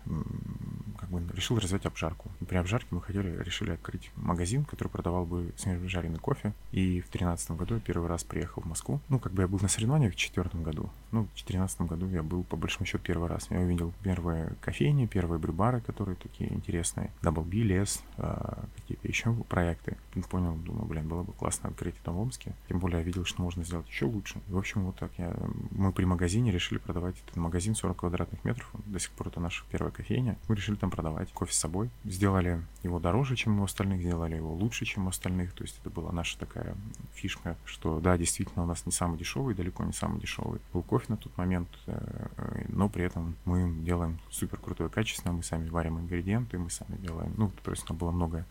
бы, 1.15 1.33
решил 1.33 1.57
развивать 1.57 1.85
обжарку. 1.85 2.31
При 2.47 2.57
обжарке 2.57 2.88
мы 2.91 3.01
хотели, 3.01 3.41
решили 3.44 3.71
открыть 3.71 4.12
магазин, 4.15 4.65
который 4.65 4.89
продавал 4.89 5.25
бы 5.25 5.53
свежаренный 5.57 6.19
кофе. 6.19 6.53
И 6.71 7.01
в 7.01 7.09
тринадцатом 7.09 7.57
году 7.57 7.75
я 7.75 7.79
первый 7.79 8.07
раз 8.07 8.23
приехал 8.23 8.62
в 8.62 8.65
Москву. 8.65 9.00
Ну, 9.09 9.19
как 9.19 9.33
бы 9.33 9.41
я 9.41 9.47
был 9.47 9.59
на 9.62 9.67
соревнованиях 9.67 10.13
в 10.13 10.17
четвертом 10.17 10.63
году. 10.63 10.89
Ну, 11.12 11.27
в 11.33 11.35
четырнадцатом 11.35 11.88
году 11.88 12.07
я 12.09 12.23
был, 12.23 12.44
по 12.44 12.57
большому 12.57 12.85
счету, 12.85 13.03
первый 13.03 13.29
раз. 13.29 13.47
Я 13.50 13.59
увидел 13.59 13.94
первые 14.03 14.56
кофейни, 14.62 15.06
первые 15.06 15.39
брюбары, 15.39 15.81
которые 15.81 16.15
такие 16.15 16.51
интересные. 16.53 17.12
Double 17.21 17.44
B, 17.44 17.57
Лес, 17.57 18.03
а, 18.17 18.65
какие-то 18.75 19.07
еще 19.07 19.33
проекты. 19.47 19.97
Понял, 20.29 20.56
думаю, 20.56 20.85
блин, 20.85 21.07
было 21.07 21.23
бы 21.23 21.33
классно 21.33 21.69
открыть 21.69 21.95
это 22.01 22.12
в 22.12 22.19
Омске. 22.19 22.53
Тем 22.67 22.79
более 22.79 23.00
я 23.00 23.03
видел, 23.03 23.25
что 23.25 23.41
можно 23.41 23.63
сделать 23.63 23.88
еще 23.88 24.06
лучше. 24.06 24.41
И, 24.47 24.51
в 24.51 24.57
общем, 24.57 24.85
вот 24.85 24.95
так 24.97 25.12
я... 25.17 25.33
Мы 25.71 25.91
при 25.91 26.06
магазине 26.06 26.51
решили 26.51 26.79
продавать 26.79 27.15
этот 27.23 27.38
магазин 27.38 27.75
40 27.75 27.97
квадратных 27.97 28.44
метров. 28.44 28.69
До 28.85 29.00
сих 29.00 29.12
пор 29.12 29.27
это 29.27 29.39
наша 29.39 29.63
первая 29.71 29.91
кофейня. 29.91 30.38
Мы 30.47 30.56
решили 30.56 30.75
там 30.75 30.91
продавать 30.91 31.05
кофе 31.34 31.54
с 31.54 31.57
собой. 31.57 31.90
Сделали 32.04 32.62
его 32.84 33.00
дороже, 33.00 33.36
чем 33.36 33.60
у 33.60 33.63
остальных, 33.63 34.02
сделали 34.02 34.36
его 34.36 34.54
лучше, 34.54 34.86
чем 34.86 35.07
у 35.07 35.10
остальных. 35.10 35.54
То 35.54 35.63
есть 35.63 35.78
это 35.81 35.90
была 35.90 36.12
наша 36.12 36.38
такая 36.38 36.75
фишка, 37.13 37.57
что 37.66 38.00
да, 38.00 38.18
действительно 38.18 38.63
у 38.63 38.68
нас 38.68 38.86
не 38.86 38.92
самый 38.92 39.18
дешевый, 39.18 39.56
далеко 39.56 39.84
не 39.84 39.94
самый 39.94 40.19
дешевый 40.19 40.60
был 40.74 40.84
кофе 40.84 41.06
на 41.10 41.18
тот 41.18 41.36
момент, 41.38 41.69
э, 41.88 42.66
но 42.69 42.90
при 42.90 43.04
этом 43.04 43.36
мы 43.46 43.74
делаем 43.84 44.19
супер 44.30 44.57
крутое 44.60 44.90
качество, 44.90 45.31
мы 45.31 45.44
сами 45.44 45.69
варим 45.69 46.00
ингредиенты, 46.00 46.57
мы 46.57 46.69
сами 46.69 46.98
делаем, 46.98 47.34
ну, 47.38 47.51
то 47.63 47.72
есть 47.72 47.86
там 47.86 47.98
было 47.98 48.12
много 48.12 48.46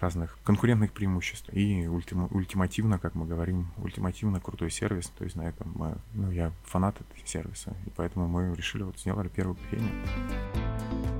разных 0.00 0.38
конкурентных 0.44 0.92
преимуществ. 0.92 1.48
И 1.52 1.86
ультим, 1.86 2.28
ультимативно, 2.30 2.98
как 2.98 3.14
мы 3.14 3.26
говорим, 3.26 3.68
ультимативно 3.78 4.40
крутой 4.40 4.70
сервис, 4.70 5.12
то 5.18 5.24
есть 5.24 5.36
на 5.36 5.42
этом 5.42 5.72
мы, 5.74 5.96
ну, 6.14 6.30
я 6.30 6.52
фанат 6.64 6.96
этого 7.00 7.26
сервиса, 7.26 7.74
и 7.86 7.90
поэтому 7.96 8.28
мы 8.28 8.54
решили, 8.54 8.82
вот 8.82 8.98
сделали 8.98 9.28
первую 9.28 9.56
кофейню. 9.56 11.19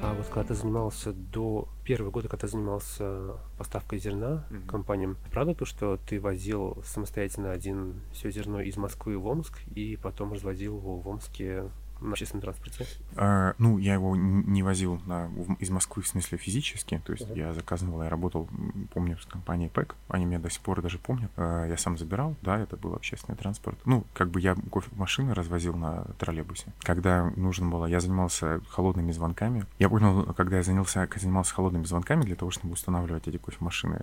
А 0.00 0.14
вот 0.14 0.26
когда 0.26 0.44
ты 0.44 0.54
занимался 0.54 1.12
до 1.12 1.68
первого 1.84 2.10
года, 2.10 2.28
когда 2.28 2.46
ты 2.46 2.52
занимался 2.52 3.36
поставкой 3.56 3.98
зерна 3.98 4.46
mm-hmm. 4.48 4.66
компаниям, 4.66 5.16
правда 5.32 5.54
то, 5.54 5.64
что 5.64 5.96
ты 5.96 6.20
возил 6.20 6.82
самостоятельно 6.84 7.50
один 7.50 8.00
все 8.12 8.30
зерно 8.30 8.60
из 8.60 8.76
Москвы 8.76 9.18
в 9.18 9.26
Омск 9.26 9.58
и 9.74 9.96
потом 9.96 10.32
развозил 10.32 10.76
его 10.76 10.98
в 10.98 11.08
Омске 11.08 11.70
на 12.00 12.12
общественном 12.12 12.42
транспорте? 12.42 12.86
А, 13.16 13.54
ну, 13.58 13.78
я 13.78 13.94
его 13.94 14.16
не 14.16 14.62
возил 14.62 15.00
на, 15.06 15.30
из 15.58 15.70
Москвы, 15.70 16.02
в 16.02 16.08
смысле 16.08 16.38
физически. 16.38 17.00
То 17.04 17.12
есть 17.12 17.26
uh-huh. 17.26 17.38
я 17.38 17.54
заказывал, 17.54 18.02
я 18.02 18.08
работал, 18.08 18.48
помню, 18.92 19.18
с 19.18 19.26
компанией 19.26 19.68
ПЭК. 19.68 19.94
Они 20.08 20.24
меня 20.24 20.38
до 20.38 20.50
сих 20.50 20.60
пор 20.62 20.82
даже 20.82 20.98
помнят. 20.98 21.30
А, 21.36 21.66
я 21.66 21.76
сам 21.76 21.98
забирал, 21.98 22.36
да, 22.42 22.58
это 22.58 22.76
был 22.76 22.94
общественный 22.94 23.36
транспорт. 23.36 23.78
Ну, 23.84 24.04
как 24.14 24.30
бы 24.30 24.40
я 24.40 24.54
кофемашины 24.70 25.34
развозил 25.34 25.74
на 25.74 26.04
троллейбусе. 26.18 26.72
Когда 26.80 27.30
нужно 27.36 27.68
было, 27.68 27.86
я 27.86 28.00
занимался 28.00 28.60
холодными 28.68 29.12
звонками. 29.12 29.64
Я 29.78 29.88
понял, 29.88 30.24
когда 30.34 30.56
я 30.56 30.62
занялся, 30.62 31.08
занимался 31.16 31.54
холодными 31.54 31.84
звонками 31.84 32.22
для 32.22 32.36
того, 32.36 32.50
чтобы 32.50 32.74
устанавливать 32.74 33.28
эти 33.28 33.38
кофемашины 33.38 34.00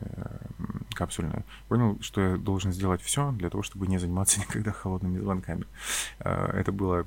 капсульные, 0.96 1.44
понял, 1.68 1.98
что 2.02 2.22
я 2.22 2.38
должен 2.38 2.72
сделать 2.72 3.02
все 3.02 3.32
для 3.32 3.50
того, 3.50 3.64
чтобы 3.64 3.88
не 3.88 3.98
заниматься 3.98 4.40
никогда 4.48 4.72
холодными 4.72 5.20
звонками. 5.20 5.66
А, 6.20 6.52
это 6.58 6.72
было 6.72 7.06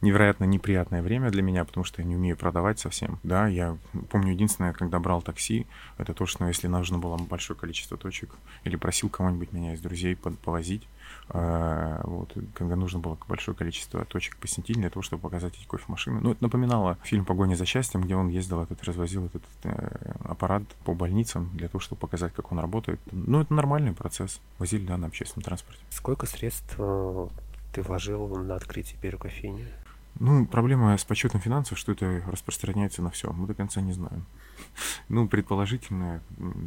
не 0.00 0.14
невероятно 0.14 0.44
неприятное 0.44 1.02
время 1.02 1.30
для 1.30 1.42
меня, 1.42 1.64
потому 1.64 1.84
что 1.84 2.00
я 2.00 2.06
не 2.06 2.14
умею 2.14 2.36
продавать 2.36 2.78
совсем. 2.78 3.18
Да, 3.24 3.48
я 3.48 3.76
помню 4.10 4.32
единственное, 4.32 4.72
когда 4.72 5.00
брал 5.00 5.22
такси, 5.22 5.66
это 5.98 6.14
то, 6.14 6.26
что 6.26 6.46
если 6.46 6.68
нужно 6.68 6.98
было 6.98 7.16
большое 7.16 7.58
количество 7.58 7.96
точек, 7.96 8.36
или 8.62 8.76
просил 8.76 9.08
кого-нибудь 9.08 9.52
меня 9.52 9.74
из 9.74 9.80
друзей 9.80 10.16
повозить, 10.16 10.86
вот, 11.28 12.36
когда 12.54 12.76
нужно 12.76 12.98
было 12.98 13.18
большое 13.28 13.56
количество 13.56 14.04
точек 14.04 14.36
посетить 14.36 14.76
для 14.76 14.90
того, 14.90 15.02
чтобы 15.02 15.22
показать 15.22 15.54
эти 15.54 15.66
кофемашины. 15.66 16.20
Ну, 16.20 16.32
это 16.32 16.42
напоминало 16.42 16.98
фильм 17.02 17.24
«Погоня 17.24 17.54
за 17.54 17.64
счастьем», 17.64 18.02
где 18.02 18.14
он 18.14 18.28
ездил, 18.28 18.62
этот, 18.62 18.84
развозил 18.84 19.26
этот 19.26 19.42
э, 19.62 20.14
аппарат 20.24 20.62
по 20.84 20.94
больницам 20.94 21.50
для 21.54 21.68
того, 21.68 21.80
чтобы 21.80 22.00
показать, 22.00 22.32
как 22.34 22.52
он 22.52 22.58
работает. 22.58 23.00
Ну, 23.10 23.40
это 23.40 23.54
нормальный 23.54 23.92
процесс. 23.92 24.40
Возили, 24.58 24.86
да, 24.86 24.96
на 24.96 25.06
общественном 25.06 25.44
транспорте. 25.44 25.80
Сколько 25.90 26.26
средств 26.26 26.74
э, 26.78 27.28
ты 27.72 27.82
вложил 27.82 28.28
на 28.36 28.56
открытие 28.56 28.98
первой 29.00 29.18
кофейни? 29.18 29.66
Ну, 30.20 30.46
проблема 30.46 30.96
с 30.96 31.04
подсчетом 31.04 31.40
финансов, 31.40 31.78
что 31.78 31.92
это 31.92 32.22
распространяется 32.26 33.02
на 33.02 33.10
все. 33.10 33.32
Мы 33.32 33.46
до 33.46 33.54
конца 33.54 33.80
не 33.80 33.92
знаем. 33.92 34.26
Ну, 35.08 35.28
предположительно, 35.28 36.22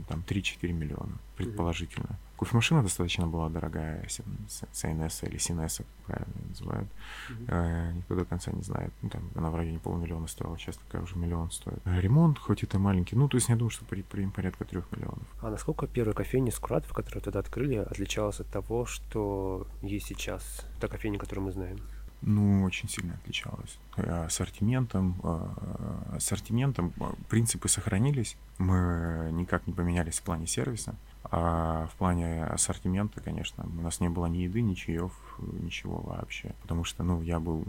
там 0.08 0.24
3-4 0.28 0.72
миллиона. 0.72 1.18
Предположительно. 1.36 2.18
Кофемашина 2.38 2.84
достаточно 2.84 3.26
была 3.26 3.50
дорогая, 3.50 4.06
CNS 4.06 5.28
или 5.28 5.38
как 5.38 5.86
правильно 6.06 6.34
называют. 6.50 6.88
Mm-hmm. 7.30 7.94
Никто 7.94 8.16
до 8.16 8.26
конца 8.26 8.52
не 8.52 8.62
знает. 8.62 8.94
Ну, 9.02 9.10
там 9.10 9.24
она 9.36 9.50
в 9.50 9.56
районе 9.56 9.80
полумиллиона 9.80 10.28
стоила, 10.28 10.58
сейчас 10.58 10.78
такая 10.78 11.02
уже 11.02 11.16
миллион 11.18 11.50
стоит. 11.50 11.80
А 11.86 12.00
ремонт, 12.00 12.38
хоть 12.38 12.64
это 12.64 12.78
маленький, 12.78 13.16
ну, 13.16 13.28
то 13.28 13.38
есть 13.38 13.50
я 13.50 13.56
думаю, 13.56 13.72
что 13.72 13.86
при, 13.86 14.04
при 14.04 14.28
порядка 14.28 14.66
трех 14.66 14.92
миллионов. 14.92 15.26
А 15.42 15.50
насколько 15.50 15.88
первая 15.88 16.14
кофейня 16.14 16.52
Скуратов, 16.52 16.94
которую 16.94 17.24
тогда 17.24 17.40
открыли, 17.40 17.76
отличалась 17.76 18.40
от 18.40 18.48
того, 18.48 18.86
что 18.86 19.68
есть 19.82 20.06
сейчас, 20.06 20.66
та 20.80 20.88
кофейня, 20.88 21.18
которую 21.18 21.46
мы 21.46 21.52
знаем? 21.52 21.80
Ну, 22.22 22.64
очень 22.64 22.90
сильно 22.90 23.14
отличалась. 23.16 23.78
Э, 23.96 24.26
ассортиментом, 24.26 25.20
э, 25.24 26.16
ассортиментом 26.16 26.94
э, 27.00 27.04
принципы 27.30 27.70
сохранились, 27.70 28.38
мы 28.58 29.30
никак 29.32 29.68
не 29.68 29.74
поменялись 29.74 30.20
в 30.20 30.24
плане 30.24 30.48
сервиса, 30.48 30.96
А 31.30 31.88
в 31.88 31.96
плане 31.98 32.46
ассортимента, 32.46 33.20
конечно, 33.20 33.66
у 33.66 33.82
нас 33.82 34.00
не 34.00 34.10
было 34.10 34.28
ни 34.28 34.40
еды, 34.40 34.62
ни 34.62 34.74
чаев, 34.76 35.12
ничего 35.40 35.98
вообще. 35.98 36.54
Потому 36.62 36.84
что, 36.84 37.04
ну, 37.04 37.22
я 37.22 37.40
был 37.40 37.66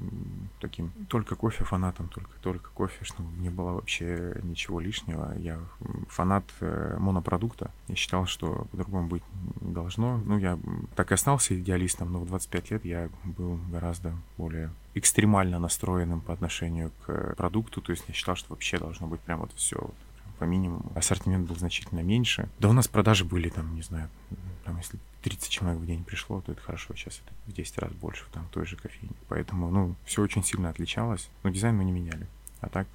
таким 0.60 0.92
только 1.08 1.34
кофе 1.34 1.64
фанатом, 1.64 2.08
только, 2.08 2.30
только 2.40 2.70
кофе, 2.70 3.04
что 3.04 3.22
не 3.38 3.50
было 3.50 3.72
вообще 3.72 4.38
ничего 4.44 4.78
лишнего. 4.78 5.34
Я 5.36 5.58
фанат 6.08 6.44
э, 6.60 6.96
монопродукта. 6.98 7.70
Я 7.88 7.96
считал, 7.96 8.26
что 8.26 8.66
по-другому 8.70 9.08
быть 9.08 9.22
не 9.60 9.72
должно. 9.72 10.18
Ну, 10.18 10.38
я 10.38 10.58
так 10.94 11.10
и 11.10 11.14
остался 11.14 11.58
идеалистом, 11.58 12.12
но 12.12 12.20
в 12.20 12.26
25 12.26 12.70
лет 12.70 12.84
я 12.84 13.08
был 13.24 13.58
гораздо 13.70 14.14
более 14.36 14.70
экстремально 14.94 15.58
настроенным 15.58 16.20
по 16.20 16.32
отношению 16.32 16.92
к 17.06 17.34
продукту. 17.36 17.80
То 17.80 17.90
есть 17.90 18.04
я 18.08 18.14
считал, 18.14 18.36
что 18.36 18.50
вообще 18.50 18.78
должно 18.78 19.06
быть 19.06 19.20
прям 19.20 19.40
вот 19.40 19.52
все 19.54 19.76
вот 19.80 19.94
по 20.38 20.44
минимуму. 20.44 20.92
Ассортимент 20.94 21.48
был 21.48 21.56
значительно 21.56 22.00
меньше. 22.00 22.48
Да 22.58 22.68
у 22.68 22.72
нас 22.72 22.88
продажи 22.88 23.24
были 23.24 23.48
там, 23.48 23.74
не 23.74 23.82
знаю, 23.82 24.08
там, 24.64 24.76
если 24.78 24.98
30 25.22 25.48
человек 25.48 25.80
в 25.80 25.86
день 25.86 26.04
пришло, 26.04 26.40
то 26.40 26.52
это 26.52 26.60
хорошо. 26.60 26.94
Сейчас 26.94 27.20
это 27.24 27.34
в 27.46 27.54
10 27.54 27.78
раз 27.78 27.92
больше 27.92 28.24
там 28.32 28.46
той 28.52 28.66
же 28.66 28.76
кофейне. 28.76 29.14
Поэтому, 29.28 29.70
ну, 29.70 29.94
все 30.04 30.22
очень 30.22 30.44
сильно 30.44 30.70
отличалось. 30.70 31.28
Но 31.42 31.50
дизайн 31.50 31.76
мы 31.76 31.84
не 31.84 31.92
меняли. 31.92 32.26
А 32.60 32.68
так, 32.68 32.86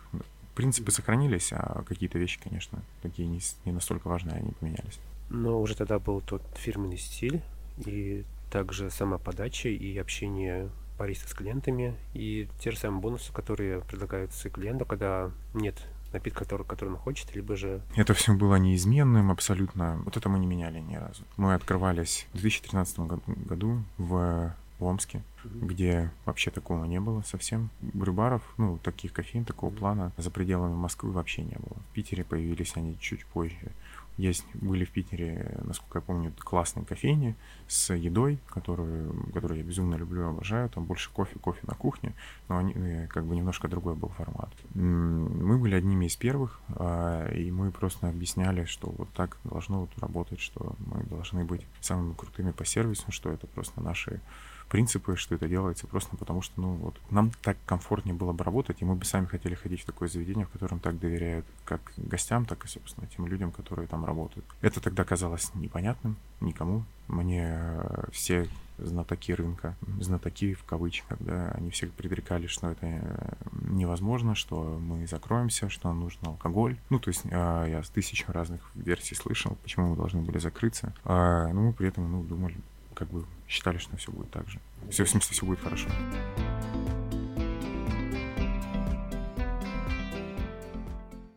принципы 0.55 0.91
сохранились, 0.91 1.51
а 1.51 1.83
какие-то 1.83 2.19
вещи, 2.19 2.39
конечно, 2.41 2.81
такие 3.01 3.27
не, 3.27 3.39
не 3.65 3.71
настолько 3.71 4.07
важные, 4.07 4.37
они 4.37 4.51
поменялись. 4.51 4.99
Но 5.29 5.59
уже 5.59 5.75
тогда 5.75 5.99
был 5.99 6.21
тот 6.21 6.43
фирменный 6.55 6.97
стиль, 6.97 7.41
и 7.85 8.23
также 8.51 8.91
сама 8.91 9.17
подача 9.17 9.69
и 9.69 9.97
общение 9.97 10.69
бариста 10.97 11.27
с 11.27 11.33
клиентами, 11.33 11.95
и 12.13 12.47
те 12.59 12.71
же 12.71 12.77
самые 12.77 13.01
бонусы, 13.01 13.33
которые 13.33 13.81
предлагаются 13.81 14.49
клиенту, 14.49 14.85
когда 14.85 15.31
нет 15.53 15.75
напиток, 16.13 16.39
который, 16.39 16.65
который 16.65 16.89
он 16.89 16.97
хочет, 16.97 17.35
либо 17.35 17.55
же... 17.55 17.81
Это 17.95 18.13
все 18.13 18.33
было 18.33 18.55
неизменным 18.55 19.31
абсолютно. 19.31 20.01
Вот 20.05 20.17
это 20.17 20.29
мы 20.29 20.39
не 20.39 20.47
меняли 20.47 20.79
ни 20.79 20.95
разу. 20.95 21.23
Мы 21.37 21.53
открывались 21.53 22.27
в 22.33 22.39
2013 22.39 22.99
году 23.47 23.83
в 23.97 24.53
Омске, 24.79 25.21
mm-hmm. 25.43 25.65
где 25.65 26.11
вообще 26.25 26.51
такого 26.51 26.85
не 26.85 26.99
было 26.99 27.21
совсем. 27.21 27.69
Рыбаров, 27.93 28.41
ну, 28.57 28.77
таких 28.77 29.13
кофеин, 29.13 29.45
такого 29.45 29.71
плана 29.71 30.11
за 30.17 30.29
пределами 30.29 30.73
Москвы 30.73 31.11
вообще 31.11 31.43
не 31.43 31.55
было. 31.55 31.77
В 31.89 31.93
Питере 31.93 32.23
появились 32.23 32.73
они 32.75 32.97
чуть 32.99 33.25
позже. 33.25 33.71
Есть, 34.17 34.45
были 34.53 34.85
в 34.85 34.91
Питере, 34.91 35.59
насколько 35.63 35.97
я 35.97 36.01
помню, 36.01 36.31
классные 36.37 36.85
кофейни 36.85 37.35
с 37.67 37.93
едой, 37.93 38.39
которую, 38.47 39.31
которую 39.33 39.59
я 39.59 39.63
безумно 39.65 39.95
люблю, 39.95 40.27
обожаю. 40.27 40.69
Там 40.69 40.85
больше 40.85 41.11
кофе, 41.11 41.39
кофе 41.39 41.61
на 41.63 41.73
кухне, 41.73 42.13
но 42.47 42.57
они, 42.57 42.73
э, 42.73 43.07
как 43.07 43.25
бы 43.25 43.35
немножко 43.35 43.67
другой 43.67 43.95
был 43.95 44.09
формат. 44.09 44.51
Мы 44.75 45.57
были 45.57 45.73
одними 45.73 46.05
из 46.05 46.15
первых, 46.15 46.61
а, 46.69 47.27
и 47.31 47.49
мы 47.49 47.71
просто 47.71 48.07
объясняли, 48.07 48.65
что 48.65 48.89
вот 48.89 49.09
так 49.13 49.37
должно 49.43 49.81
вот 49.81 49.89
работать, 49.97 50.39
что 50.39 50.75
мы 50.79 51.03
должны 51.03 51.43
быть 51.43 51.65
самыми 51.81 52.13
крутыми 52.13 52.51
по 52.51 52.65
сервису, 52.65 53.11
что 53.11 53.31
это 53.31 53.47
просто 53.47 53.81
наши 53.81 54.21
принципы, 54.69 55.15
что 55.15 55.35
это 55.35 55.47
делается 55.47 55.87
просто 55.87 56.15
потому, 56.17 56.41
что 56.41 56.59
ну, 56.61 56.73
вот, 56.73 56.95
нам 57.09 57.31
так 57.41 57.57
комфортнее 57.65 58.15
было 58.15 58.33
бы 58.33 58.43
работать, 58.43 58.81
и 58.81 58.85
мы 58.85 58.95
бы 58.95 59.05
сами 59.05 59.25
хотели 59.25 59.55
ходить 59.55 59.81
в 59.81 59.85
такое 59.85 60.09
заведение, 60.09 60.45
в 60.45 60.49
котором 60.49 60.79
так 60.79 60.99
доверяют 60.99 61.45
как 61.65 61.93
гостям, 61.97 62.45
так 62.45 62.65
и, 62.65 62.67
собственно, 62.67 63.07
тем 63.07 63.27
людям, 63.27 63.51
которые 63.51 63.87
там 63.87 64.05
работают. 64.05 64.45
Это 64.61 64.81
тогда 64.81 65.03
казалось 65.03 65.51
непонятным 65.53 66.17
никому. 66.41 66.83
Мне 67.07 67.47
э, 67.51 68.05
все 68.11 68.47
знатоки 68.77 69.31
рынка, 69.31 69.75
знатоки 69.99 70.53
в 70.53 70.63
кавычках, 70.63 71.17
да, 71.19 71.51
они 71.51 71.69
все 71.69 71.87
предрекали, 71.87 72.47
что 72.47 72.71
это 72.71 72.85
э, 72.85 73.33
невозможно, 73.69 74.35
что 74.35 74.79
мы 74.79 75.05
закроемся, 75.07 75.69
что 75.69 75.89
нам 75.89 76.01
нужен 76.01 76.19
алкоголь. 76.23 76.77
Ну, 76.89 76.99
то 76.99 77.09
есть 77.09 77.21
э, 77.25 77.29
я 77.29 77.83
с 77.83 77.89
тысяч 77.89 78.25
разных 78.27 78.61
версий 78.75 79.15
слышал, 79.15 79.57
почему 79.63 79.89
мы 79.89 79.95
должны 79.95 80.21
были 80.21 80.37
закрыться. 80.37 80.93
А, 81.03 81.47
но 81.49 81.61
мы 81.61 81.73
при 81.73 81.87
этом, 81.87 82.11
ну, 82.11 82.23
думали, 82.23 82.55
как 82.93 83.09
бы 83.09 83.25
считали, 83.47 83.77
что 83.77 83.95
все 83.97 84.11
будет 84.11 84.31
так 84.31 84.47
же. 84.49 84.59
Все, 84.89 85.05
в 85.05 85.09
смысле, 85.09 85.33
все 85.33 85.45
будет 85.45 85.59
хорошо. 85.59 85.89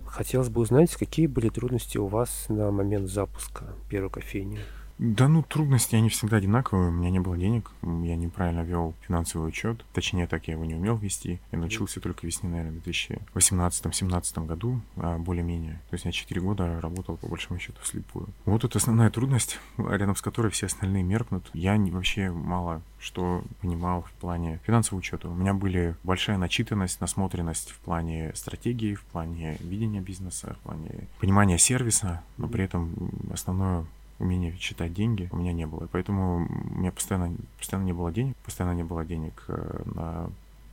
Хотелось 0.07 0.49
бы 0.49 0.63
узнать, 0.63 0.97
какие 0.97 1.27
были 1.27 1.51
трудности 1.51 1.99
у 1.99 2.07
вас 2.07 2.47
на 2.49 2.71
момент 2.71 3.11
запуска 3.11 3.75
первой 3.91 4.11
кофейни? 4.11 4.59
Да 4.99 5.29
ну, 5.29 5.43
трудности, 5.43 5.95
они 5.95 6.09
всегда 6.09 6.39
одинаковые. 6.39 6.89
У 6.89 6.93
меня 6.93 7.11
не 7.11 7.21
было 7.21 7.37
денег, 7.37 7.71
я 7.83 8.17
неправильно 8.17 8.63
вел 8.63 8.95
финансовый 9.07 9.49
учет. 9.49 9.85
Точнее, 9.93 10.27
так 10.27 10.49
я 10.49 10.55
его 10.55 10.65
не 10.65 10.75
умел 10.75 10.97
вести. 10.97 11.39
Я 11.53 11.59
научился 11.59 12.01
только 12.01 12.27
весне, 12.27 12.49
наверное, 12.49 12.81
в 12.81 12.87
2018-2017 12.87 14.47
году, 14.47 14.81
а 14.97 15.19
более-менее. 15.19 15.81
То 15.91 15.95
есть 15.95 16.07
я 16.07 16.13
4 16.13 16.41
года 16.41 16.81
работал, 16.81 17.19
по 17.19 17.29
большому 17.29 17.61
счету, 17.61 17.79
вслепую. 17.83 18.29
Вот 18.47 18.65
это 18.65 18.79
основная 18.79 19.11
трудность, 19.11 19.59
рядом 19.77 20.17
с 20.17 20.23
которой 20.23 20.51
все 20.51 20.67
остальные 20.67 21.03
меркнут. 21.03 21.51
Я 21.53 21.77
не, 21.77 21.91
вообще 21.91 22.31
мало 22.31 22.83
что 22.99 23.45
понимал 23.61 24.03
в 24.03 24.11
плане 24.13 24.59
финансового 24.65 24.99
учета. 24.99 25.29
У 25.29 25.35
меня 25.35 25.55
были 25.55 25.95
большая 26.03 26.39
начитанность, 26.39 27.01
насмотренность 27.01 27.71
в 27.71 27.79
плане 27.79 28.33
стратегии, 28.35 28.95
в 28.95 29.03
плане 29.05 29.59
видения 29.61 30.01
бизнеса, 30.01 30.57
в 30.61 30.65
плане 30.65 31.07
понимания 31.21 31.59
сервиса, 31.59 32.23
но 32.37 32.49
при 32.49 32.65
этом 32.65 33.11
основное 33.33 33.87
умения 34.19 34.55
считать 34.59 34.93
деньги 34.93 35.29
у 35.33 35.37
меня 35.37 35.53
не 35.53 35.67
было. 35.67 35.89
Поэтому 35.93 36.47
у 36.47 36.79
меня 36.79 36.93
постоянно, 36.93 37.37
постоянно 37.59 37.87
не 37.87 37.93
было 37.93 38.13
денег, 38.13 38.37
постоянно 38.45 38.75
не 38.75 38.85
было 38.85 39.05
денег 39.05 39.45
э, 39.49 39.83
на 39.95 40.31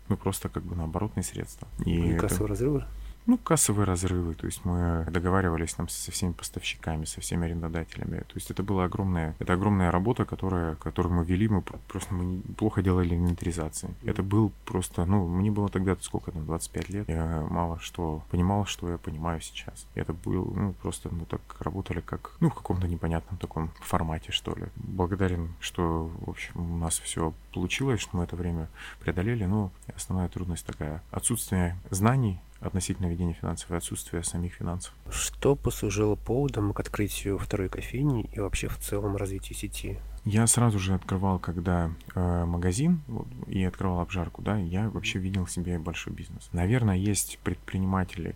ну, 0.09 0.17
просто 0.17 0.49
как 0.49 0.63
бы 0.63 0.75
на 0.75 0.83
оборотные 0.83 1.23
средства. 1.23 1.67
И, 1.85 1.91
и 1.91 2.09
это... 2.09 2.47
разрывы? 2.47 2.85
Ну, 3.25 3.37
кассовые 3.37 3.85
разрывы, 3.85 4.33
то 4.33 4.45
есть 4.45 4.65
мы 4.65 5.05
договаривались 5.09 5.73
там 5.73 5.87
со 5.87 6.11
всеми 6.11 6.33
поставщиками, 6.33 7.05
со 7.05 7.21
всеми 7.21 7.45
арендодателями. 7.45 8.19
То 8.19 8.35
есть 8.35 8.51
это 8.51 8.63
была 8.63 8.85
огромная, 8.85 9.35
это 9.39 9.53
огромная 9.53 9.91
работа, 9.91 10.25
которая, 10.25 10.75
которую 10.75 11.15
мы 11.15 11.25
вели, 11.25 11.47
мы 11.47 11.61
просто 11.61 12.13
мы 12.13 12.41
плохо 12.57 12.81
делали 12.81 13.15
инвентаризации. 13.15 13.93
Это 14.03 14.23
был 14.23 14.51
просто, 14.65 15.05
ну, 15.05 15.27
мне 15.27 15.51
было 15.51 15.69
тогда 15.69 15.95
сколько 16.01 16.31
там, 16.31 16.45
25 16.45 16.89
лет, 16.89 17.09
я 17.09 17.45
мало 17.49 17.79
что 17.79 18.23
понимал, 18.29 18.65
что 18.65 18.89
я 18.89 18.97
понимаю 18.97 19.39
сейчас. 19.41 19.87
Это 19.95 20.13
был, 20.13 20.51
ну, 20.55 20.73
просто 20.81 21.09
мы 21.09 21.25
так 21.25 21.41
работали 21.59 22.01
как, 22.01 22.35
ну, 22.39 22.49
в 22.49 22.55
каком-то 22.55 22.87
непонятном 22.87 23.37
таком 23.37 23.71
формате, 23.81 24.31
что 24.31 24.53
ли. 24.55 24.65
Благодарен, 24.75 25.53
что, 25.59 26.11
в 26.25 26.29
общем, 26.29 26.73
у 26.73 26.77
нас 26.77 26.99
все 26.99 27.33
получилось, 27.53 28.01
что 28.01 28.17
мы 28.17 28.23
это 28.23 28.35
время 28.35 28.69
преодолели, 28.99 29.45
но 29.45 29.71
основная 29.95 30.27
трудность 30.29 30.65
такая, 30.65 31.01
отсутствие 31.11 31.77
знаний, 31.89 32.39
относительно 32.59 33.07
ведения 33.07 33.33
финансов 33.33 33.71
и 33.71 33.75
отсутствия 33.75 34.23
самих 34.23 34.53
финансов. 34.53 34.93
Что 35.09 35.55
послужило 35.55 36.15
поводом 36.15 36.73
к 36.73 36.79
открытию 36.79 37.37
второй 37.37 37.69
кофейни 37.69 38.29
и 38.33 38.39
вообще 38.39 38.67
в 38.67 38.77
целом 38.77 39.15
развитию 39.15 39.57
сети? 39.57 39.99
Я 40.25 40.47
сразу 40.47 40.79
же 40.79 40.93
открывал, 40.93 41.37
когда 41.37 41.91
э, 42.15 42.45
магазин 42.45 43.01
вот, 43.07 43.27
и 43.47 43.63
открывал 43.65 43.99
обжарку, 43.99 44.41
да, 44.41 44.57
я 44.57 44.89
вообще 44.89 45.19
видел 45.19 45.47
себе 45.47 45.77
большой 45.77 46.13
бизнес. 46.13 46.49
Наверное, 46.53 46.95
есть 46.95 47.39
предприниматели, 47.43 48.33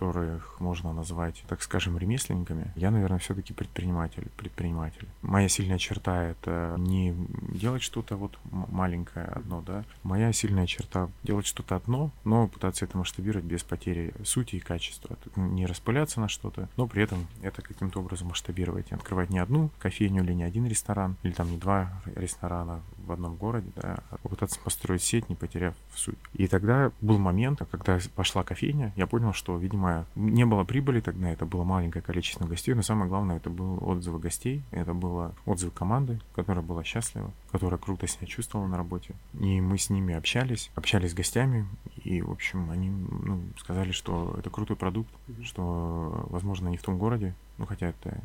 которых 0.00 0.58
можно 0.60 0.94
назвать, 0.94 1.44
так 1.46 1.62
скажем, 1.62 1.98
ремесленниками, 1.98 2.72
я, 2.74 2.90
наверное, 2.90 3.18
все-таки 3.18 3.52
предприниматель, 3.52 4.28
предприниматель. 4.36 5.06
Моя 5.20 5.48
сильная 5.48 5.76
черта— 5.76 6.24
это 6.30 6.76
не 6.78 7.14
делать 7.52 7.82
что-то 7.82 8.16
вот 8.16 8.38
маленькое 8.50 9.26
одно, 9.26 9.60
да. 9.60 9.84
Моя 10.02 10.32
сильная 10.32 10.66
черта— 10.66 11.10
делать 11.22 11.46
что-то 11.46 11.76
одно, 11.76 12.10
но 12.24 12.48
пытаться 12.48 12.86
это 12.86 12.96
масштабировать 12.96 13.44
без 13.44 13.62
потери 13.62 14.14
сути 14.24 14.56
и 14.56 14.60
качества. 14.60 15.18
Не 15.36 15.66
распыляться 15.66 16.18
на 16.18 16.28
что-то, 16.28 16.70
но 16.78 16.86
при 16.86 17.02
этом 17.02 17.26
это 17.42 17.60
каким-то 17.60 18.00
образом 18.00 18.28
масштабировать. 18.28 18.90
И 18.90 18.94
открывать 18.94 19.28
не 19.28 19.38
одну 19.38 19.70
кофейню 19.80 20.24
или 20.24 20.32
не 20.32 20.44
один 20.44 20.66
ресторан, 20.66 21.16
или 21.22 21.32
там 21.32 21.50
не 21.50 21.58
два 21.58 22.00
ресторана 22.16 22.80
в 23.10 23.12
одном 23.12 23.34
городе, 23.34 23.70
да, 23.76 23.98
а 24.10 24.16
попытаться 24.18 24.58
построить 24.60 25.02
сеть, 25.02 25.28
не 25.28 25.34
потеряв 25.34 25.74
суть. 25.94 26.18
И 26.34 26.46
тогда 26.46 26.92
был 27.00 27.18
момент, 27.18 27.60
когда 27.70 27.98
пошла 28.14 28.42
кофейня, 28.44 28.92
я 28.96 29.06
понял, 29.06 29.32
что, 29.32 29.56
видимо, 29.58 30.06
не 30.14 30.46
было 30.46 30.64
прибыли 30.64 31.00
тогда, 31.00 31.30
это 31.30 31.44
было 31.44 31.64
маленькое 31.64 32.02
количество 32.02 32.46
гостей, 32.46 32.74
но 32.74 32.82
самое 32.82 33.08
главное, 33.08 33.36
это 33.36 33.50
был 33.50 33.78
отзывы 33.82 34.18
гостей, 34.18 34.62
это 34.70 34.94
было 34.94 35.34
отзывы 35.44 35.72
команды, 35.72 36.20
которая 36.34 36.64
была 36.64 36.84
счастлива, 36.84 37.32
которая 37.50 37.78
круто 37.78 38.06
себя 38.06 38.26
чувствовала 38.26 38.66
на 38.66 38.76
работе. 38.76 39.14
И 39.38 39.60
мы 39.60 39.76
с 39.76 39.90
ними 39.90 40.14
общались, 40.14 40.70
общались 40.76 41.10
с 41.10 41.14
гостями, 41.14 41.66
и, 42.04 42.22
в 42.22 42.30
общем, 42.30 42.70
они 42.70 42.90
ну, 42.90 43.40
сказали, 43.58 43.90
что 43.90 44.36
это 44.38 44.50
крутой 44.50 44.76
продукт, 44.76 45.10
что, 45.42 46.26
возможно, 46.30 46.68
не 46.68 46.76
в 46.76 46.82
том 46.82 46.96
городе, 46.96 47.34
ну, 47.58 47.66
хотя 47.66 47.88
это 47.88 48.20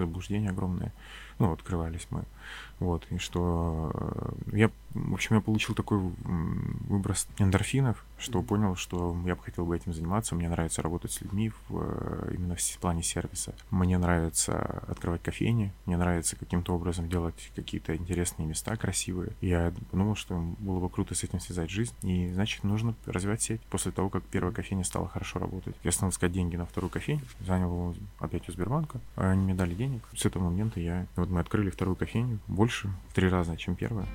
заблуждение 0.00 0.50
огромное. 0.50 0.92
Ну, 1.38 1.52
открывались 1.52 2.06
мы. 2.10 2.24
Вот, 2.78 3.06
и 3.10 3.18
что 3.18 3.90
э, 3.94 4.56
я 4.56 4.70
в 4.94 5.14
общем, 5.14 5.36
я 5.36 5.40
получил 5.40 5.74
такой 5.74 5.98
выброс 5.98 7.28
эндорфинов, 7.38 8.04
что 8.18 8.42
понял, 8.42 8.74
что 8.76 9.16
я 9.24 9.36
бы 9.36 9.42
хотел 9.42 9.64
бы 9.64 9.76
этим 9.76 9.92
заниматься. 9.92 10.34
Мне 10.34 10.48
нравится 10.48 10.82
работать 10.82 11.12
с 11.12 11.20
людьми 11.20 11.52
в, 11.68 11.80
э, 11.80 12.34
именно 12.34 12.56
в 12.56 12.78
плане 12.78 13.02
сервиса. 13.02 13.54
Мне 13.70 13.98
нравится 13.98 14.84
открывать 14.88 15.22
кофейни, 15.22 15.72
мне 15.86 15.96
нравится 15.96 16.36
каким-то 16.36 16.74
образом 16.74 17.08
делать 17.08 17.52
какие-то 17.54 17.96
интересные 17.96 18.46
места 18.46 18.76
красивые. 18.76 19.32
Я 19.40 19.72
подумал, 19.90 20.16
что 20.16 20.36
было 20.58 20.80
бы 20.80 20.90
круто 20.90 21.14
с 21.14 21.22
этим 21.22 21.40
связать 21.40 21.70
жизнь, 21.70 21.94
и 22.02 22.32
значит, 22.32 22.64
нужно 22.64 22.94
развивать 23.06 23.42
сеть. 23.42 23.60
После 23.70 23.92
того, 23.92 24.08
как 24.08 24.24
первая 24.24 24.52
кофейня 24.52 24.84
стала 24.84 25.08
хорошо 25.08 25.38
работать, 25.38 25.76
я 25.84 25.92
стал 25.92 26.10
искать 26.10 26.32
деньги 26.32 26.56
на 26.56 26.66
вторую 26.66 26.90
кофейню, 26.90 27.22
занял 27.40 27.68
его 27.68 27.94
опять 28.18 28.48
у 28.48 28.52
Сбербанка, 28.52 29.00
они 29.16 29.42
мне 29.42 29.54
дали 29.54 29.74
денег. 29.74 30.02
С 30.14 30.24
этого 30.24 30.44
момента 30.44 30.80
я, 30.80 31.06
вот 31.16 31.30
мы 31.30 31.40
открыли 31.40 31.70
вторую 31.70 31.96
кофейню, 31.96 32.40
больше 32.48 32.90
в 33.08 33.14
три 33.14 33.28
раза, 33.28 33.56
чем 33.56 33.76
первая. 33.76 34.06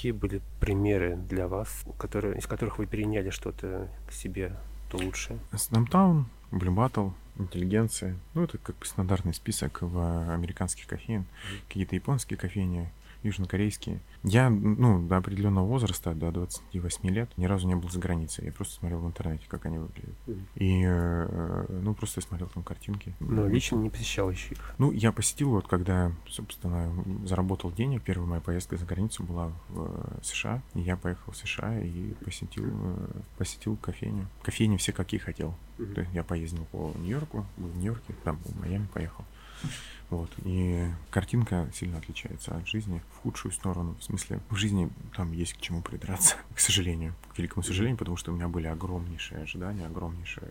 Какие 0.00 0.12
были 0.12 0.40
примеры 0.60 1.14
для 1.14 1.46
вас, 1.46 1.84
которые, 1.98 2.38
из 2.38 2.46
которых 2.46 2.78
вы 2.78 2.86
переняли 2.86 3.28
что-то 3.28 3.90
к 4.08 4.12
себе 4.12 4.56
то 4.90 4.96
лучшее? 4.96 5.38
Снамтаун, 5.54 6.26
Блюбаттл, 6.50 7.10
интеллигенция. 7.36 8.16
Ну, 8.32 8.44
это 8.44 8.56
как 8.56 8.78
бы 8.78 8.86
стандартный 8.86 9.34
список 9.34 9.82
в 9.82 10.32
американских 10.32 10.86
кофеин. 10.86 11.26
Какие-то 11.68 11.96
японские 11.96 12.38
кофейни, 12.38 12.90
южнокорейские. 13.22 14.00
Я, 14.22 14.50
ну, 14.50 15.06
до 15.06 15.16
определенного 15.16 15.66
возраста, 15.66 16.14
до 16.14 16.30
28 16.30 17.08
лет, 17.10 17.30
ни 17.36 17.46
разу 17.46 17.66
не 17.66 17.74
был 17.74 17.88
за 17.90 17.98
границей. 17.98 18.46
Я 18.46 18.52
просто 18.52 18.74
смотрел 18.74 19.00
в 19.00 19.06
интернете, 19.06 19.44
как 19.48 19.66
они 19.66 19.78
выглядят. 19.78 20.14
И, 20.54 20.82
э, 20.84 21.66
ну, 21.68 21.94
просто 21.94 22.20
смотрел 22.20 22.48
там 22.48 22.62
картинки. 22.62 23.14
Но 23.20 23.46
лично 23.46 23.76
не 23.76 23.90
посещал 23.90 24.30
еще 24.30 24.54
их? 24.54 24.74
Ну, 24.78 24.92
я 24.92 25.12
посетил, 25.12 25.50
вот 25.50 25.66
когда, 25.66 26.12
собственно, 26.28 26.92
заработал 27.24 27.72
денег. 27.72 28.02
Первая 28.02 28.28
моя 28.28 28.40
поездка 28.40 28.76
за 28.76 28.86
границу 28.86 29.22
была 29.22 29.52
в 29.68 30.18
э, 30.18 30.18
США. 30.22 30.62
И 30.74 30.80
я 30.80 30.96
поехал 30.96 31.32
в 31.32 31.36
США 31.36 31.80
и 31.80 32.14
посетил, 32.24 32.64
э, 32.66 33.06
посетил 33.38 33.76
кофейню. 33.76 34.28
Кофейни 34.42 34.76
все 34.76 34.92
какие 34.92 35.20
хотел. 35.20 35.54
То 35.94 36.02
есть 36.02 36.12
я 36.12 36.22
поездил 36.22 36.66
по 36.66 36.92
Нью-Йорку, 36.96 37.46
был 37.56 37.68
в 37.68 37.76
Нью-Йорке, 37.76 38.14
там 38.22 38.38
в 38.44 38.60
Майами 38.60 38.86
поехал. 38.92 39.24
Вот. 40.10 40.28
И 40.44 40.86
картинка 41.10 41.70
сильно 41.72 41.98
отличается 41.98 42.56
от 42.56 42.66
жизни 42.66 43.00
в 43.14 43.22
худшую 43.22 43.52
сторону. 43.52 43.96
В 44.00 44.04
смысле, 44.04 44.40
в 44.50 44.56
жизни 44.56 44.90
там 45.16 45.32
есть 45.32 45.54
к 45.54 45.60
чему 45.60 45.82
придраться, 45.82 46.34
к 46.54 46.58
сожалению. 46.58 47.14
К 47.32 47.38
великому 47.38 47.62
сожалению, 47.62 47.96
потому 47.96 48.16
что 48.16 48.32
у 48.32 48.34
меня 48.34 48.48
были 48.48 48.66
огромнейшие 48.66 49.42
ожидания, 49.42 49.86
огромнейшие... 49.86 50.48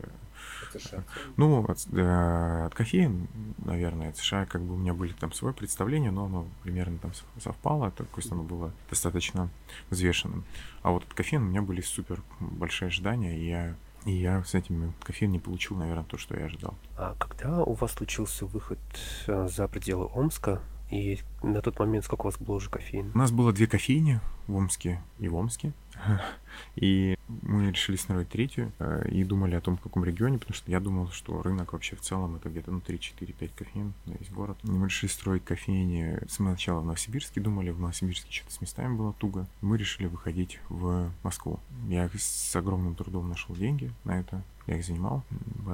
Ну, 1.36 1.66
от, 1.66 1.86
э, 1.92 2.66
от 2.66 2.74
кофеин, 2.74 3.28
наверное, 3.58 4.10
от 4.10 4.18
США 4.18 4.46
как 4.46 4.62
бы 4.62 4.76
у 4.76 4.78
меня 4.78 4.94
были 4.94 5.12
там 5.12 5.34
свои 5.34 5.52
представления, 5.52 6.12
но 6.12 6.26
оно 6.26 6.48
примерно 6.64 6.98
там 7.00 7.12
совпало, 7.40 7.92
то 7.92 8.06
есть 8.16 8.32
оно 8.32 8.44
было 8.44 8.72
достаточно 8.90 9.50
взвешенным. 9.90 10.46
А 10.82 10.92
вот 10.92 11.04
от 11.04 11.14
кофеин 11.14 11.44
у 11.44 11.48
меня 11.48 11.62
были 11.62 11.82
супер 11.82 12.22
большие 12.40 12.88
ожидания, 12.88 13.38
и 13.38 13.50
я 13.50 13.76
и 14.06 14.12
я 14.12 14.44
с 14.44 14.54
этим 14.56 14.94
кофеин 15.04 15.32
не 15.32 15.40
получил, 15.40 15.78
наверное, 15.78 16.04
то, 16.04 16.18
что 16.18 16.38
я 16.38 16.46
ожидал. 16.46 16.76
А 16.98 17.16
когда 17.20 17.64
у 17.64 17.74
вас 17.74 17.94
случился 17.94 18.46
выход 18.46 18.80
э, 19.28 19.48
за 19.48 19.68
пределы 19.68 20.10
Омска, 20.14 20.62
и 20.90 21.20
на 21.44 21.62
тот 21.62 21.78
момент 21.80 22.06
сколько 22.06 22.22
у 22.22 22.26
вас 22.26 22.38
было 22.38 22.56
уже 22.56 22.70
кофеин? 22.70 23.12
У 23.14 23.18
нас 23.18 23.32
было 23.32 23.54
две 23.54 23.68
кофейни 23.68 24.20
в 24.48 24.56
Омске 24.56 25.02
и 25.20 25.28
в 25.28 25.36
Омске. 25.36 25.74
И 26.76 27.19
мы 27.42 27.72
решили 27.72 27.96
строить 27.96 28.30
третью 28.30 28.72
э, 28.80 29.08
и 29.10 29.24
думали 29.24 29.56
о 29.56 29.62
том, 29.62 29.78
в 29.78 29.82
каком 29.82 30.04
регионе, 30.04 30.40
потому 30.40 30.56
что 30.56 30.72
я 30.72 30.80
думал, 30.80 31.10
что 31.10 31.42
рынок 31.42 31.74
вообще 31.74 31.96
в 31.96 32.02
целом 32.02 32.36
это 32.36 32.50
где-то 32.50 32.72
ну, 32.72 32.80
3-4-5 32.80 33.52
кофеин 33.56 33.94
на 34.06 34.14
весь 34.14 34.30
город. 34.30 34.58
И 34.64 34.72
мы 34.72 34.88
решили 34.88 35.10
строить 35.10 35.46
кофейни 35.46 36.20
сначала 36.28 36.82
в 36.82 36.86
Новосибирске, 36.86 37.40
думали, 37.40 37.70
в 37.70 37.80
Новосибирске 37.80 38.32
что-то 38.32 38.54
с 38.54 38.62
местами 38.62 38.96
было 38.96 39.14
туго. 39.14 39.48
Мы 39.62 39.78
решили 39.78 40.08
выходить 40.08 40.60
в 40.70 41.12
Москву. 41.24 41.60
Я 41.88 42.10
с 42.16 42.56
огромным 42.56 42.96
трудом 42.96 43.30
нашел 43.30 43.56
деньги 43.56 43.92
на 44.04 44.20
это. 44.20 44.44
Я 44.68 44.78
их 44.78 44.86
занимал, 44.86 45.24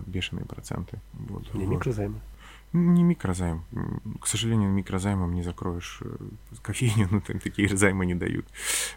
бешеные 0.06 0.46
проценты. 0.46 1.00
Вот. 1.14 1.54
Не 1.54 1.66
микрозаймы? 1.66 2.20
Не 2.76 3.04
микрозайм. 3.04 3.64
К 4.20 4.28
сожалению, 4.28 4.70
микрозаймом 4.70 5.34
не 5.34 5.44
закроешь 5.44 6.00
э, 6.02 6.18
кофейню, 6.62 7.08
ну, 7.12 7.22
такие 7.22 7.70
займы 7.70 8.06
не 8.06 8.16
дают. 8.16 8.46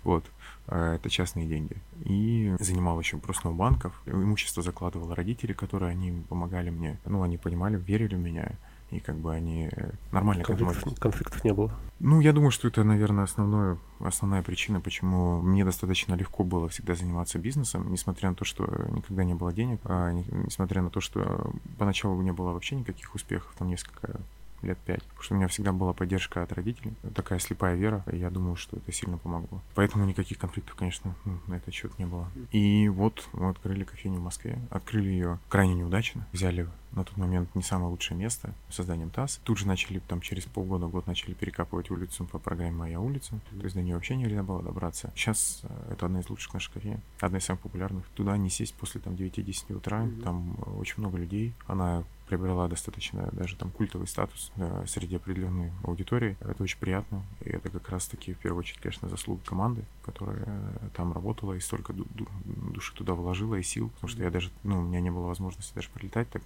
Вот. 0.03 0.25
А 0.67 0.97
это 0.97 1.09
частные 1.09 1.47
деньги. 1.47 1.77
И 2.05 2.57
занимал 2.59 2.99
еще 2.99 3.19
просто 3.19 3.51
у 3.51 3.55
банков. 3.55 4.03
Имущество 4.07 4.65
закладывало 4.65 5.15
родители, 5.15 5.53
которые 5.53 5.93
они 5.93 6.25
помогали 6.29 6.71
мне. 6.71 6.99
Ну, 7.05 7.23
они 7.23 7.39
понимали, 7.39 7.77
верили 7.77 8.17
в 8.17 8.19
меня 8.19 8.59
и 8.91 9.01
как 9.01 9.17
бы 9.17 9.35
они 9.35 9.69
э, 9.71 9.91
нормально 10.13 10.45
конфликтов, 10.45 10.77
к 10.77 10.81
этому... 10.81 10.97
конфликтов 10.97 11.45
не 11.45 11.53
было. 11.53 11.73
Ну, 12.01 12.21
я 12.21 12.33
думаю, 12.33 12.51
что 12.51 12.69
это, 12.69 12.85
наверное, 12.85 13.25
основное, 13.25 13.79
основная 13.99 14.43
причина, 14.43 14.81
почему 14.81 15.41
мне 15.43 15.65
достаточно 15.65 16.15
легко 16.15 16.45
было 16.45 16.69
всегда 16.69 16.95
заниматься 16.95 17.39
бизнесом, 17.39 17.91
несмотря 17.93 18.31
на 18.31 18.35
то, 18.35 18.45
что 18.45 18.65
никогда 18.91 19.25
не 19.25 19.35
было 19.35 19.53
денег, 19.53 19.81
а 19.85 20.13
несмотря 20.13 20.81
на 20.83 20.91
то, 20.91 21.01
что 21.01 21.53
поначалу 21.77 22.21
не 22.23 22.33
было 22.33 22.53
вообще 22.53 22.77
никаких 22.77 23.15
успехов, 23.15 23.55
там 23.59 23.69
несколько 23.69 24.21
лет 24.63 24.79
пять. 24.79 25.03
Потому 25.03 25.23
что 25.23 25.35
у 25.35 25.37
меня 25.39 25.49
всегда 25.49 25.73
была 25.73 25.93
поддержка 25.93 26.43
от 26.43 26.53
родителей, 26.53 26.95
такая 27.15 27.39
слепая 27.39 27.75
вера, 27.77 28.05
и 28.11 28.17
я 28.17 28.31
думаю, 28.31 28.57
что 28.57 28.77
это 28.77 28.93
сильно 28.93 29.19
помогло. 29.19 29.63
Поэтому 29.75 30.05
никаких 30.05 30.39
конфликтов, 30.39 30.75
конечно, 30.77 31.15
ну, 31.25 31.39
на 31.47 31.55
этот 31.55 31.75
счет 31.75 31.99
не 31.99 32.07
было. 32.07 32.31
И 32.53 32.89
вот 32.89 33.29
мы 33.33 33.51
открыли 33.51 33.85
кофейню 33.85 34.19
в 34.19 34.23
Москве. 34.23 34.59
Открыли 34.71 35.09
ее 35.09 35.39
крайне 35.49 35.75
неудачно. 35.75 36.27
Взяли 36.33 36.69
на 36.93 37.05
тот 37.05 37.17
момент 37.17 37.55
не 37.55 37.63
самое 37.63 37.91
лучшее 37.91 38.17
место 38.17 38.55
созданием 38.71 39.11
ТАСС. 39.11 39.41
Тут 39.45 39.59
же 39.59 39.67
начали, 39.67 39.99
там 40.01 40.21
через 40.21 40.45
полгода, 40.45 40.87
год 40.87 41.07
начали 41.07 41.35
перекапывать 41.35 41.91
улицу 41.91 42.25
по 42.25 42.39
программе 42.39 42.73
«Моя 42.73 43.01
улица». 43.01 43.39
То 43.51 43.65
есть 43.65 43.75
до 43.75 43.83
нее 43.83 43.95
вообще 43.95 44.17
нельзя 44.17 44.43
было 44.43 44.63
добраться. 44.63 45.13
Сейчас 45.15 45.61
э, 45.65 45.93
это 45.93 46.07
одна 46.07 46.21
из 46.21 46.31
лучших 46.31 46.55
наших 46.55 46.73
кофеин, 46.73 47.01
одна 47.21 47.39
из 47.39 47.45
самых 47.45 47.63
популярных. 47.63 48.07
Туда 48.15 48.37
не 48.37 48.51
сесть 48.51 48.75
после 48.75 49.01
там 49.01 49.15
9-10 49.15 49.75
утра, 49.75 50.03
mm-hmm. 50.03 50.23
там 50.23 50.57
э, 50.67 50.71
очень 50.71 50.95
много 50.99 51.19
людей. 51.19 51.55
Она 51.67 52.05
приобрела 52.29 52.69
достаточно 52.69 53.29
даже 53.33 53.57
там 53.57 53.71
культовый 53.71 54.07
статус 54.07 54.53
да, 54.57 54.87
среди 54.87 55.17
определенной 55.17 55.73
аудитории. 55.83 56.37
Это 56.41 56.63
очень 56.63 56.79
приятно. 56.79 57.23
И 57.41 57.51
это 57.51 57.71
как 57.71 57.89
раз-таки 57.89 58.35
в 58.35 58.39
первую 58.39 58.61
очередь, 58.61 58.81
конечно, 58.81 59.09
заслуга 59.09 59.43
команды, 59.45 59.85
которая 60.05 60.45
э, 60.47 60.89
там 60.95 61.13
работала 61.13 61.55
и 61.55 61.61
столько 61.61 61.95
души 61.95 62.95
туда 62.95 63.15
вложила 63.15 63.55
и 63.55 63.63
сил, 63.63 63.89
потому 63.91 64.09
что 64.09 64.23
я 64.23 64.31
даже, 64.31 64.51
ну, 64.63 64.79
у 64.79 64.83
меня 64.83 65.01
не 65.01 65.11
было 65.11 65.27
возможности 65.27 65.75
даже 65.75 65.89
прилетать 65.89 66.29
так, 66.31 66.43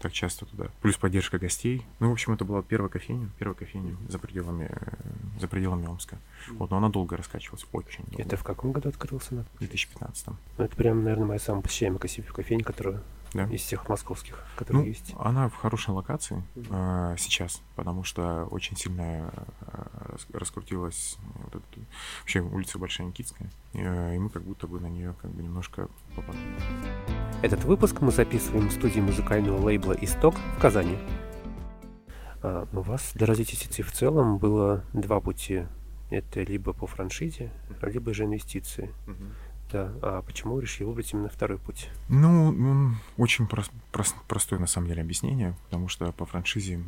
так 0.00 0.12
часто 0.12 0.46
туда. 0.46 0.68
Плюс 0.80 0.96
поддержка 0.96 1.38
гостей. 1.38 1.84
Ну, 2.00 2.08
в 2.08 2.12
общем, 2.12 2.32
это 2.32 2.44
была 2.44 2.62
первая 2.62 2.88
кофейня, 2.88 3.28
первая 3.38 3.56
кофейня 3.56 3.96
за 4.08 4.18
пределами, 4.18 4.70
за 5.38 5.48
пределами 5.48 5.86
Омска. 5.86 6.18
Вот, 6.52 6.70
но 6.70 6.78
она 6.78 6.88
долго 6.88 7.16
раскачивалась, 7.16 7.66
очень 7.72 8.04
долго. 8.04 8.22
Это 8.22 8.36
в 8.36 8.44
каком 8.44 8.72
году 8.72 8.88
открылся? 8.88 9.44
В 9.54 9.58
2015. 9.58 10.28
Ну, 10.28 10.64
это 10.64 10.76
прям, 10.76 11.04
наверное, 11.04 11.26
моя 11.26 11.38
самая 11.38 11.62
посещаемая 11.62 11.98
кофейня, 11.98 12.64
которая 12.64 13.02
да. 13.32 13.44
из 13.44 13.60
всех 13.62 13.88
московских, 13.88 14.44
которые 14.56 14.82
ну, 14.82 14.88
есть. 14.88 15.14
Она 15.18 15.48
в 15.48 15.54
хорошей 15.54 15.90
локации 15.90 16.42
э, 16.56 17.16
сейчас, 17.18 17.60
потому 17.76 18.04
что 18.04 18.44
очень 18.50 18.76
сильно 18.76 19.32
э, 19.60 20.16
раскрутилась 20.32 21.16
вот 21.44 21.56
эта, 21.56 21.80
вообще 22.20 22.40
улица 22.40 22.78
Большая 22.78 23.06
Никитская, 23.06 23.50
э, 23.74 24.16
и 24.16 24.18
мы 24.18 24.30
как 24.30 24.42
будто 24.42 24.66
бы 24.66 24.80
на 24.80 24.86
нее 24.86 25.14
как 25.20 25.30
бы 25.30 25.42
немножко 25.42 25.88
попали. 26.14 26.38
Этот 27.42 27.64
выпуск 27.64 28.00
мы 28.00 28.12
записываем 28.12 28.68
в 28.68 28.72
студии 28.72 29.00
музыкального 29.00 29.60
лейбла 29.64 29.92
«Исток» 29.92 30.34
в 30.56 30.60
Казани. 30.60 30.98
А, 32.42 32.66
у 32.72 32.80
вас 32.80 33.12
для 33.14 33.26
развития 33.26 33.56
сети 33.56 33.82
в 33.82 33.92
целом 33.92 34.38
было 34.38 34.84
два 34.92 35.20
пути. 35.20 35.64
Это 36.10 36.42
либо 36.42 36.72
по 36.72 36.86
франшизе, 36.86 37.52
либо 37.82 38.14
же 38.14 38.24
инвестиции. 38.24 38.94
Uh-huh. 39.06 39.32
Да, 39.70 39.92
а 40.00 40.22
почему 40.22 40.58
решил 40.60 40.88
выбрать 40.88 41.12
именно 41.12 41.28
второй 41.28 41.58
путь? 41.58 41.90
Ну, 42.08 42.94
очень 43.18 43.44
прос- 43.44 43.70
прос- 43.92 44.14
простое 44.26 44.58
на 44.58 44.66
самом 44.66 44.88
деле 44.88 45.02
объяснение, 45.02 45.54
потому 45.64 45.88
что 45.88 46.10
по 46.12 46.24
франшизе 46.24 46.82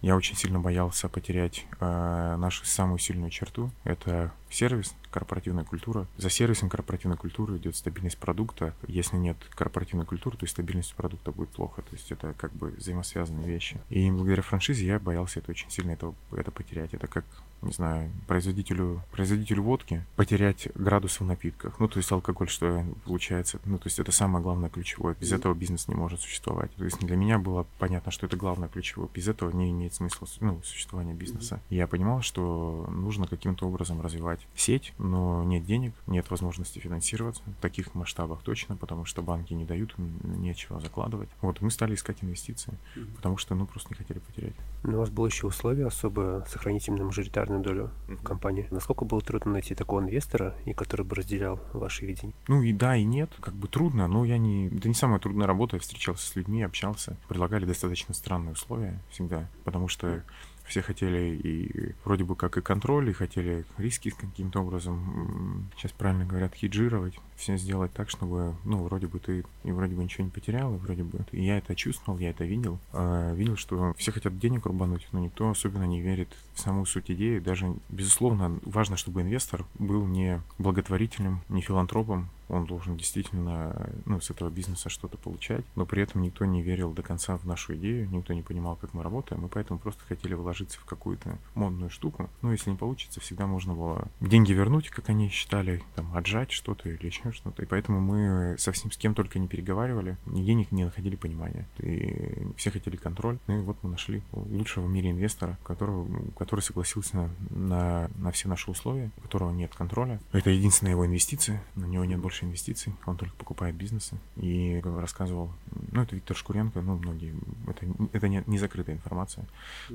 я 0.00 0.16
очень 0.16 0.36
сильно 0.36 0.60
боялся 0.60 1.08
потерять 1.08 1.66
э, 1.80 2.36
нашу 2.36 2.64
самую 2.64 2.98
сильную 2.98 3.30
черту. 3.30 3.70
Это 3.84 4.32
сервис, 4.48 4.94
корпоративная 5.10 5.64
культура. 5.64 6.06
За 6.16 6.30
сервисом 6.30 6.68
корпоративной 6.68 7.16
культуры 7.16 7.56
идет 7.56 7.74
стабильность 7.74 8.18
продукта. 8.18 8.74
Если 8.86 9.16
нет 9.16 9.36
корпоративной 9.50 10.06
культуры, 10.06 10.36
то 10.36 10.46
и 10.46 10.48
стабильность 10.48 10.94
продукта 10.94 11.32
будет 11.32 11.50
плохо. 11.50 11.82
То 11.82 11.96
есть 11.96 12.12
это 12.12 12.32
как 12.34 12.52
бы 12.52 12.70
взаимосвязанные 12.70 13.48
вещи. 13.48 13.80
И 13.90 14.10
благодаря 14.10 14.42
франшизе 14.42 14.86
я 14.86 14.98
боялся 15.00 15.40
это 15.40 15.50
очень 15.50 15.70
сильно 15.70 15.92
это, 15.92 16.14
это 16.32 16.50
потерять. 16.50 16.94
Это 16.94 17.08
как 17.08 17.24
не 17.62 17.72
знаю, 17.72 18.10
производителю, 18.26 19.02
производителю 19.10 19.62
водки 19.62 20.04
потерять 20.16 20.68
градус 20.74 21.18
в 21.18 21.24
напитках. 21.24 21.80
Ну, 21.80 21.88
то 21.88 21.98
есть 21.98 22.10
алкоголь, 22.12 22.48
что 22.48 22.84
получается. 23.04 23.58
Ну, 23.64 23.78
то 23.78 23.88
есть 23.88 23.98
это 23.98 24.12
самое 24.12 24.42
главное 24.42 24.70
ключевое. 24.70 25.16
Без 25.18 25.32
этого 25.32 25.54
бизнес 25.54 25.88
не 25.88 25.94
может 25.94 26.20
существовать. 26.20 26.72
То 26.76 26.84
есть 26.84 26.98
для 27.00 27.16
меня 27.16 27.38
было 27.38 27.66
понятно, 27.78 28.12
что 28.12 28.26
это 28.26 28.36
главное 28.36 28.68
ключевое. 28.68 29.08
Без 29.12 29.26
этого 29.28 29.47
не 29.50 29.70
имеет 29.70 29.94
смысла 29.94 30.26
ну, 30.40 30.60
существования 30.62 31.14
бизнеса. 31.14 31.56
Mm-hmm. 31.56 31.74
Я 31.76 31.86
понимал, 31.86 32.22
что 32.22 32.86
нужно 32.90 33.26
каким-то 33.26 33.66
образом 33.66 34.00
развивать 34.00 34.46
сеть, 34.54 34.92
но 34.98 35.44
нет 35.44 35.64
денег, 35.64 35.94
нет 36.06 36.30
возможности 36.30 36.78
финансироваться 36.78 37.42
в 37.46 37.60
таких 37.60 37.94
масштабах 37.94 38.42
точно, 38.42 38.76
потому 38.76 39.04
что 39.04 39.22
банки 39.22 39.54
не 39.54 39.64
дают, 39.64 39.94
нечего 39.98 40.80
закладывать. 40.80 41.28
Вот, 41.40 41.60
мы 41.60 41.70
стали 41.70 41.94
искать 41.94 42.22
инвестиции, 42.22 42.74
mm-hmm. 42.96 43.16
потому 43.16 43.36
что, 43.36 43.54
ну, 43.54 43.66
просто 43.66 43.90
не 43.90 43.96
хотели 43.96 44.18
потерять. 44.18 44.54
Но 44.82 44.96
у 44.96 45.00
вас 45.00 45.10
было 45.10 45.26
еще 45.26 45.46
условие 45.46 45.86
особо 45.86 46.44
сохранить 46.48 46.88
именно 46.88 47.04
мажоритарную 47.04 47.62
долю 47.62 47.90
mm-hmm. 48.08 48.16
в 48.16 48.22
компании. 48.22 48.68
Насколько 48.70 49.04
было 49.04 49.20
трудно 49.20 49.52
найти 49.52 49.74
такого 49.74 50.00
инвестора, 50.00 50.54
и 50.64 50.72
который 50.72 51.04
бы 51.04 51.16
разделял 51.16 51.60
ваши 51.72 52.06
видения? 52.06 52.34
Ну 52.46 52.62
и 52.62 52.72
да, 52.72 52.96
и 52.96 53.04
нет. 53.04 53.30
Как 53.40 53.54
бы 53.54 53.68
трудно, 53.68 54.06
но 54.08 54.24
я 54.24 54.38
не... 54.38 54.68
Это 54.68 54.88
не 54.88 54.94
самая 54.94 55.18
трудная 55.18 55.46
работа. 55.46 55.76
Я 55.76 55.80
встречался 55.80 56.26
с 56.26 56.36
людьми, 56.36 56.62
общался. 56.62 57.16
Предлагали 57.28 57.64
достаточно 57.64 58.14
странные 58.14 58.52
условия 58.52 59.00
всегда, 59.10 59.37
потому 59.64 59.88
что 59.88 60.22
все 60.68 60.82
хотели 60.82 61.34
и 61.42 61.94
вроде 62.04 62.24
бы 62.24 62.36
как 62.36 62.56
и 62.58 62.60
контроль, 62.60 63.10
и 63.10 63.12
хотели 63.12 63.64
риски 63.78 64.10
каким-то 64.10 64.60
образом, 64.60 65.68
сейчас 65.76 65.92
правильно 65.92 66.26
говорят, 66.26 66.54
хеджировать, 66.54 67.14
все 67.36 67.56
сделать 67.56 67.92
так, 67.92 68.10
чтобы, 68.10 68.54
ну, 68.64 68.82
вроде 68.84 69.06
бы 69.06 69.18
ты 69.18 69.44
и 69.64 69.72
вроде 69.72 69.94
бы 69.94 70.04
ничего 70.04 70.24
не 70.24 70.30
потерял, 70.30 70.74
и 70.74 70.78
вроде 70.78 71.04
бы 71.04 71.24
и 71.32 71.44
я 71.44 71.58
это 71.58 71.74
чувствовал, 71.74 72.18
я 72.18 72.30
это 72.30 72.44
видел. 72.44 72.78
Э, 72.92 73.34
видел, 73.34 73.56
что 73.56 73.94
все 73.96 74.12
хотят 74.12 74.38
денег 74.38 74.66
рубануть, 74.66 75.08
но 75.12 75.20
никто 75.20 75.50
особенно 75.50 75.84
не 75.84 76.00
верит 76.00 76.28
в 76.54 76.60
саму 76.60 76.84
суть 76.84 77.10
идеи. 77.10 77.38
Даже, 77.38 77.74
безусловно, 77.88 78.58
важно, 78.64 78.96
чтобы 78.96 79.22
инвестор 79.22 79.64
был 79.78 80.06
не 80.06 80.42
благотворителем, 80.58 81.40
не 81.48 81.62
филантропом, 81.62 82.28
он 82.48 82.64
должен 82.64 82.96
действительно 82.96 83.90
ну, 84.04 84.20
с 84.20 84.30
этого 84.30 84.50
бизнеса 84.50 84.88
что-то 84.88 85.18
получать, 85.18 85.64
но 85.74 85.86
при 85.86 86.02
этом 86.02 86.22
никто 86.22 86.44
не 86.44 86.62
верил 86.62 86.92
до 86.92 87.02
конца 87.02 87.36
в 87.36 87.44
нашу 87.44 87.76
идею, 87.76 88.08
никто 88.10 88.32
не 88.32 88.42
понимал, 88.42 88.76
как 88.76 88.94
мы 88.94 89.02
работаем, 89.02 89.46
и 89.46 89.48
поэтому 89.48 89.78
просто 89.78 90.04
хотели 90.04 90.34
вложиться 90.34 90.78
в 90.80 90.84
какую-то 90.84 91.38
модную 91.54 91.90
штуку. 91.90 92.30
Но 92.42 92.52
если 92.52 92.70
не 92.70 92.76
получится, 92.76 93.20
всегда 93.20 93.46
можно 93.46 93.74
было 93.74 94.08
деньги 94.20 94.52
вернуть, 94.52 94.88
как 94.88 95.08
они 95.08 95.28
считали, 95.28 95.82
там, 95.94 96.14
отжать 96.16 96.50
что-то 96.50 96.88
или 96.88 97.06
еще 97.06 97.32
что-то. 97.32 97.62
И 97.62 97.66
поэтому 97.66 98.00
мы 98.00 98.56
совсем 98.58 98.90
с 98.90 98.96
кем 98.96 99.14
только 99.14 99.38
не 99.38 99.48
переговаривали, 99.48 100.16
нигде 100.26 100.54
не 100.54 100.84
находили 100.84 101.16
понимания. 101.16 101.66
И 101.78 102.46
все 102.56 102.70
хотели 102.70 102.96
контроль. 102.96 103.38
Ну 103.46 103.58
и 103.58 103.62
вот 103.62 103.76
мы 103.82 103.90
нашли 103.90 104.22
лучшего 104.32 104.86
в 104.86 104.90
мире 104.90 105.10
инвестора, 105.10 105.58
которого, 105.64 106.08
который 106.38 106.60
согласился 106.60 107.16
на, 107.16 107.30
на, 107.50 108.10
на 108.16 108.32
все 108.32 108.48
наши 108.48 108.70
условия, 108.70 109.10
у 109.18 109.20
которого 109.20 109.52
нет 109.52 109.74
контроля. 109.74 110.20
Это 110.32 110.50
единственная 110.50 110.92
его 110.92 111.06
инвестиция, 111.06 111.62
на 111.74 111.84
него 111.84 112.04
нет 112.04 112.20
больше 112.20 112.37
инвестиций, 112.46 112.94
он 113.06 113.16
только 113.16 113.34
покупает 113.36 113.74
бизнесы. 113.74 114.16
И 114.36 114.80
рассказывал, 114.84 115.50
ну 115.92 116.02
это 116.02 116.14
Виктор 116.14 116.36
Шкуренко, 116.36 116.80
ну 116.80 116.96
многие, 116.96 117.34
это, 117.66 117.86
это 118.12 118.28
не, 118.28 118.42
не 118.46 118.58
закрытая 118.58 118.96
информация. 118.96 119.46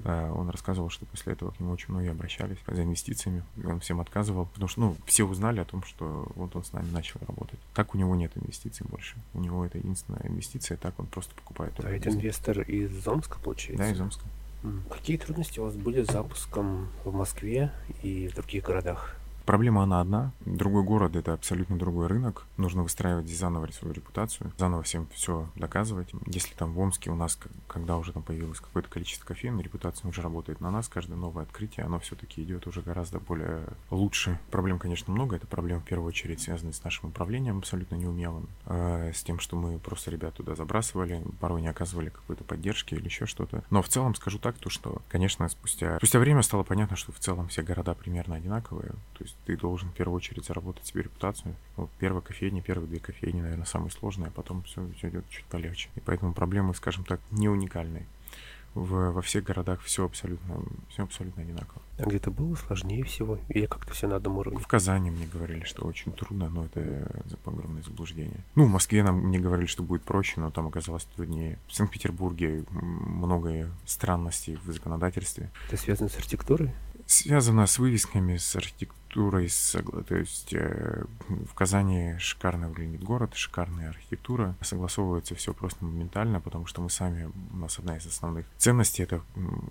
А, 0.03 0.31
он 0.31 0.49
рассказывал, 0.49 0.89
что 0.89 1.05
после 1.05 1.33
этого 1.33 1.51
к 1.51 1.59
нему 1.59 1.71
очень 1.71 1.89
многие 1.89 2.11
обращались 2.11 2.57
за 2.67 2.83
инвестициями, 2.83 3.43
он 3.63 3.79
всем 3.79 3.99
отказывал, 3.99 4.45
потому 4.47 4.67
что, 4.67 4.81
ну, 4.81 4.97
все 5.05 5.23
узнали 5.23 5.59
о 5.59 5.65
том, 5.65 5.83
что 5.83 6.31
вот 6.35 6.55
он 6.55 6.63
с 6.63 6.73
нами 6.73 6.89
начал 6.91 7.19
работать. 7.27 7.59
Так 7.73 7.95
у 7.95 7.97
него 7.97 8.15
нет 8.15 8.31
инвестиций 8.35 8.85
больше. 8.89 9.15
У 9.33 9.39
него 9.39 9.65
это 9.65 9.77
единственная 9.77 10.21
инвестиция, 10.25 10.77
так 10.77 10.99
он 10.99 11.07
просто 11.07 11.33
покупает. 11.35 11.73
А 11.83 11.89
это 11.89 12.09
инвестор 12.09 12.61
из 12.61 13.07
Омска, 13.07 13.39
получается? 13.39 13.83
Да, 13.83 13.91
из 13.91 13.99
Омска. 13.99 14.25
Какие 14.89 15.17
трудности 15.17 15.59
у 15.59 15.65
вас 15.65 15.75
были 15.75 16.03
с 16.03 16.07
запуском 16.11 16.87
в 17.03 17.13
Москве 17.13 17.71
и 18.01 18.29
в 18.29 18.35
других 18.35 18.63
городах? 18.63 19.17
Проблема 19.45 19.83
она 19.83 19.99
одна. 19.99 20.31
Другой 20.45 20.83
город— 20.83 21.15
это 21.17 21.33
абсолютно 21.33 21.77
другой 21.77 22.07
рынок. 22.07 22.45
Нужно 22.57 22.83
выстраивать 22.83 23.29
заново 23.29 23.67
свою 23.71 23.93
репутацию, 23.93 24.51
заново 24.57 24.83
всем 24.83 25.07
все 25.13 25.49
доказывать. 25.55 26.09
Если 26.27 26.53
там 26.53 26.73
в 26.73 26.79
Омске 26.79 27.11
у 27.11 27.15
нас, 27.15 27.37
когда 27.67 27.97
уже 27.97 28.13
там 28.13 28.23
появилось 28.23 28.59
какое-то 28.59 28.89
количество 28.89 29.25
кофеин, 29.25 29.59
репутация 29.59 30.07
уже 30.07 30.21
работает 30.21 30.61
на 30.61 30.71
нас, 30.71 30.87
каждое 30.87 31.15
новое 31.15 31.43
открытие, 31.43 31.85
оно 31.85 31.99
все-таки 31.99 32.41
идет 32.41 32.67
уже 32.67 32.81
гораздо 32.81 33.19
более 33.19 33.65
лучше. 33.91 34.39
Проблем, 34.49 34.79
конечно, 34.79 35.13
много. 35.13 35.35
Это 35.35 35.47
проблемы 35.47 35.81
в 35.81 35.85
первую 35.85 36.07
очередь 36.07 36.41
связаны 36.41 36.71
с 36.71 36.83
нашим 36.83 37.09
управлением 37.09 37.57
абсолютно 37.57 37.95
неумелым, 37.95 38.47
э, 38.65 39.11
с 39.13 39.23
тем, 39.23 39.39
что 39.39 39.57
мы 39.57 39.77
просто 39.79 40.11
ребят 40.11 40.35
туда 40.35 40.55
забрасывали, 40.55 41.23
порой 41.39 41.61
не 41.61 41.67
оказывали 41.67 42.09
какой-то 42.09 42.43
поддержки 42.43 42.93
или 42.93 43.05
еще 43.05 43.25
что-то. 43.25 43.63
Но 43.69 43.81
в 43.81 43.89
целом 43.89 44.15
скажу 44.15 44.39
так, 44.39 44.57
то 44.57 44.69
что, 44.69 45.01
конечно, 45.09 45.47
спустя, 45.49 45.97
спустя 45.97 46.19
время 46.19 46.43
стало 46.43 46.63
понятно, 46.63 46.95
что 46.95 47.11
в 47.11 47.19
целом 47.19 47.49
все 47.49 47.61
города 47.61 47.93
примерно 47.93 48.35
одинаковые. 48.35 48.91
То 49.17 49.23
есть 49.23 49.32
есть 49.33 49.45
ты 49.45 49.57
должен 49.57 49.89
в 49.89 49.93
первую 49.93 50.17
очередь 50.17 50.45
заработать 50.45 50.85
себе 50.85 51.03
репутацию. 51.03 51.55
Вот 51.75 51.89
первая 51.99 52.21
кофейня, 52.21 52.61
первые 52.61 52.87
две 52.87 52.99
кофейни, 52.99 53.41
наверное, 53.41 53.65
самые 53.65 53.91
сложные, 53.91 54.27
а 54.27 54.31
потом 54.31 54.63
все, 54.63 54.87
все 54.97 55.09
идет 55.09 55.29
чуть 55.29 55.45
полегче. 55.45 55.89
И 55.95 55.99
поэтому 55.99 56.33
проблемы, 56.33 56.73
скажем 56.73 57.03
так, 57.03 57.19
не 57.31 57.49
уникальные. 57.49 58.05
В, 58.73 59.11
во 59.11 59.21
всех 59.21 59.43
городах 59.43 59.81
все 59.81 60.03
абсолютно, 60.03 60.63
все 60.89 61.03
абсолютно 61.03 61.43
одинаково. 61.43 61.79
А 61.99 62.05
где-то 62.05 62.31
было 62.31 62.55
сложнее 62.55 63.03
всего? 63.03 63.37
Или 63.49 63.67
как-то 63.67 63.93
все 63.93 64.07
на 64.07 64.15
одном 64.15 64.39
уровне? 64.39 64.57
В 64.59 64.65
Казани 64.65 65.11
мне 65.11 65.27
говорили, 65.27 65.63
что 65.63 65.85
очень 65.85 66.11
трудно, 66.11 66.49
но 66.49 66.65
это 66.65 67.23
огромное 67.45 67.83
заблуждение. 67.83 68.39
Ну, 68.55 68.65
в 68.65 68.69
Москве 68.69 69.03
нам 69.03 69.19
мне 69.19 69.37
говорили, 69.37 69.67
что 69.67 69.83
будет 69.83 70.01
проще, 70.01 70.41
но 70.41 70.49
там 70.49 70.65
оказалось 70.65 71.03
труднее. 71.15 71.59
В 71.67 71.75
Санкт-Петербурге 71.75 72.65
много 72.71 73.69
странностей 73.85 74.57
в 74.65 74.71
законодательстве. 74.71 75.51
Это 75.67 75.77
связано 75.77 76.09
с 76.09 76.15
архитектурой? 76.15 76.71
Связано 77.05 77.67
с 77.67 77.79
вывесками, 77.79 78.37
с 78.37 78.55
архитектурой 78.55 79.03
архитектурой, 79.13 80.03
то 80.03 80.15
есть 80.15 80.53
э, 80.53 81.03
в 81.27 81.53
Казани 81.53 82.15
шикарно 82.19 82.69
выглядит 82.69 83.03
город, 83.03 83.31
шикарная 83.35 83.89
архитектура, 83.89 84.55
согласовывается 84.61 85.35
все 85.35 85.53
просто 85.53 85.83
моментально, 85.85 86.39
потому 86.39 86.65
что 86.65 86.81
мы 86.81 86.89
сами, 86.89 87.31
у 87.53 87.57
нас 87.57 87.79
одна 87.79 87.97
из 87.97 88.05
основных 88.05 88.45
ценностей 88.57 89.03
это 89.03 89.21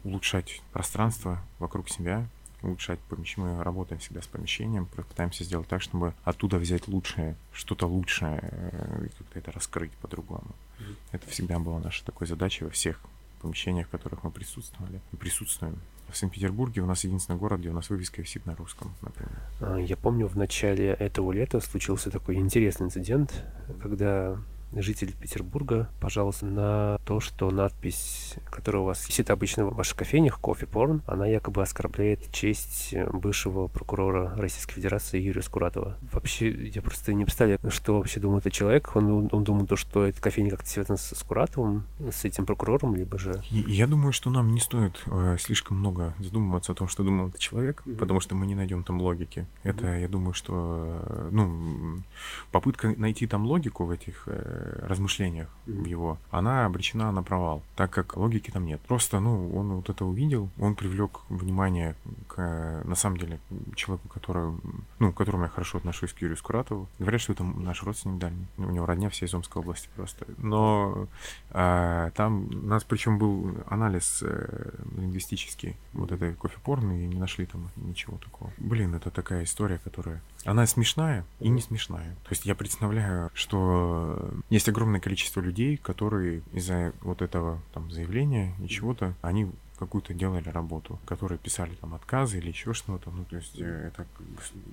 улучшать 0.05 0.63
пространство 0.73 1.43
вокруг 1.59 1.89
себя, 1.89 2.27
улучшать 2.63 3.01
помещение. 3.01 3.57
Мы 3.57 3.65
работаем 3.65 4.01
всегда 4.01 4.23
с 4.23 4.27
помещением, 4.27 4.87
пытаемся 4.87 5.45
сделать 5.45 5.69
так, 5.69 5.83
чтобы 5.83 6.15
оттуда 6.25 6.59
взять 6.59 6.87
лучшее, 6.89 7.37
что-то 7.53 7.87
лучшее, 7.87 8.39
э, 8.43 9.07
и 9.07 9.09
как-то 9.09 9.39
это 9.39 9.53
раскрыть 9.53 9.93
по-другому. 9.93 10.55
Mm-hmm. 10.79 10.97
Это 11.13 11.29
всегда 11.29 11.59
была 11.59 11.81
наша 11.81 12.05
такой 12.05 12.27
задача 12.27 12.65
во 12.65 12.71
всех 12.71 13.01
помещениях, 13.43 13.87
в 13.87 13.91
которых 13.91 14.25
мы 14.25 14.31
присутствовали 14.31 15.01
и 15.13 15.17
присутствуем 15.17 15.79
в 16.13 16.17
Санкт-Петербурге 16.17 16.83
у 16.83 16.87
нас 16.87 17.05
единственный 17.05 17.39
город, 17.39 17.61
где 17.61 17.71
у 17.71 17.73
нас 17.73 17.89
вывеска 17.89 18.21
висит 18.21 18.45
на 18.47 18.55
русском, 18.55 18.95
например. 19.01 19.33
А, 19.61 19.77
я 19.77 19.97
помню, 19.97 20.27
в 20.27 20.37
начале 20.37 20.89
этого 20.89 21.33
лета 21.33 21.61
случился 21.61 22.11
такой 22.11 22.37
интересный 22.37 22.87
инцидент, 22.87 23.45
когда 23.81 24.39
житель 24.75 25.15
Петербурга 25.21 25.89
пожаловался 26.01 26.47
на 26.47 26.99
то, 27.05 27.21
что 27.21 27.51
надпись, 27.51 28.37
которая 28.51 28.83
у 28.83 28.87
вас 28.87 29.07
висит 29.09 29.31
обычно 29.31 29.67
в 29.67 29.75
ваших 29.75 29.97
кофейнях, 29.97 30.39
кофе 30.41 30.67
порн, 30.67 31.03
она 31.07 31.27
якобы 31.27 31.63
оскорбляет 31.63 32.31
честь 32.33 32.95
бывшего 33.13 33.69
прокурора 33.69 34.35
Российской 34.37 34.75
Федерации 34.75 35.21
Юрия 35.21 35.43
Скуратова. 35.43 35.97
Вообще, 36.13 36.51
я 36.51 36.83
просто 36.83 37.13
не 37.13 37.25
представляю, 37.25 37.59
что 37.69 37.99
вообще 37.99 38.21
думает 38.21 38.43
этот 38.43 38.53
человек. 38.53 38.95
Он, 38.95 39.29
он 39.31 39.45
думал, 39.45 39.67
то, 39.67 39.77
что 39.77 40.05
эта 40.07 40.21
кофейня 40.21 40.51
как-то 40.51 40.69
связана 40.69 40.97
с 40.97 41.15
Скуратовым, 41.15 41.85
с 42.11 42.25
этим 42.25 42.47
прокурором, 42.47 42.95
либо 42.95 43.19
же... 43.19 43.43
Я 43.51 43.87
думаю, 43.87 44.13
что 44.13 44.31
нам 44.31 44.53
не 44.53 44.61
стоит 44.61 45.03
э, 45.07 45.37
слишком 45.39 45.79
много 45.79 46.15
задумываться 46.19 46.73
о 46.73 46.75
том, 46.75 46.89
что 46.89 47.03
думал 47.03 47.29
этот 47.29 47.41
человек, 47.41 47.83
mm-hmm. 47.85 47.97
потому 47.97 48.21
что 48.21 48.35
мы 48.35 48.47
не 48.47 48.55
найдем 48.55 48.85
там 48.85 49.01
логики. 49.01 49.47
Это, 49.63 49.87
mm-hmm. 49.87 50.01
я 50.01 50.09
думаю, 50.09 50.35
что, 50.35 51.03
э, 51.03 51.29
ну, 51.31 52.03
попытка 52.51 52.95
найти 52.97 53.27
там 53.27 53.47
логику 53.47 53.85
в 53.85 53.91
этих 53.91 54.25
э, 54.27 54.62
размышлениях 54.83 55.49
в 55.67 55.85
его, 55.85 56.19
она 56.31 56.67
обречена 56.67 57.13
на 57.13 57.23
провал, 57.23 57.63
так 57.77 57.91
как 57.91 58.17
логики 58.17 58.51
там 58.51 58.67
нет. 58.67 58.81
Просто, 58.83 59.21
ну, 59.21 59.55
он 59.57 59.73
вот 59.75 59.91
это 59.91 60.05
увидел, 60.05 60.49
он 60.59 60.75
привлек 60.75 61.21
внимание 61.29 61.95
к, 62.29 62.83
на 62.85 62.95
самом 62.95 63.19
деле, 63.19 63.41
человеку, 63.75 64.09
который, 64.09 64.53
ну, 64.99 65.13
к 65.13 65.17
которому 65.17 65.45
я 65.45 65.49
хорошо 65.49 65.79
отношусь, 65.79 66.13
к 66.13 66.19
Юрию 66.19 66.37
Скуратову. 66.37 66.89
Говорят, 66.99 67.21
что 67.21 67.33
это 67.33 67.45
наш 67.45 67.83
родственник 67.83 68.19
дальний. 68.19 68.47
У 68.59 68.71
него 68.71 68.87
родня 68.87 69.09
вся 69.09 69.27
из 69.27 69.35
Омской 69.35 69.63
области 69.63 69.89
просто. 69.97 70.27
Но 70.39 71.09
а, 71.51 72.11
там 72.11 72.49
у 72.49 72.67
нас 72.67 72.85
причем 72.85 73.19
был 73.19 73.57
анализ 73.67 74.23
э, 74.23 74.71
лингвистический 74.97 75.77
вот 75.93 76.13
этой 76.13 76.35
кофе-порно, 76.35 76.93
и 76.93 77.07
не 77.07 77.19
нашли 77.19 77.47
там 77.47 77.71
ничего 77.77 78.19
такого. 78.19 78.51
Блин, 78.59 78.95
это 78.95 79.11
такая 79.11 79.45
история, 79.45 79.79
которая 79.79 80.21
она 80.45 80.67
смешная 80.67 81.25
и 81.41 81.49
не 81.49 81.61
смешная. 81.61 82.15
То 82.25 82.31
есть 82.31 82.47
я 82.47 82.55
представляю, 82.55 83.31
что 83.35 84.33
есть 84.51 84.69
огромное 84.69 85.01
количество 85.01 85.41
людей, 85.41 85.77
которые 85.77 86.43
из-за 86.53 86.93
вот 87.01 87.23
этого 87.23 87.61
там 87.73 87.91
заявления 87.91 88.55
и 88.63 88.69
чего-то, 88.69 89.15
они 89.23 89.51
какую-то 89.79 90.15
делали 90.15 90.49
работу, 90.49 91.01
которые 91.07 91.39
писали 91.39 91.75
там 91.75 91.95
отказы 91.95 92.39
или 92.39 92.49
еще 92.49 92.73
что-то. 92.73 93.11
Ну, 93.11 93.25
то 93.25 93.37
есть 93.37 93.59
э, 93.59 93.89
это 93.89 94.07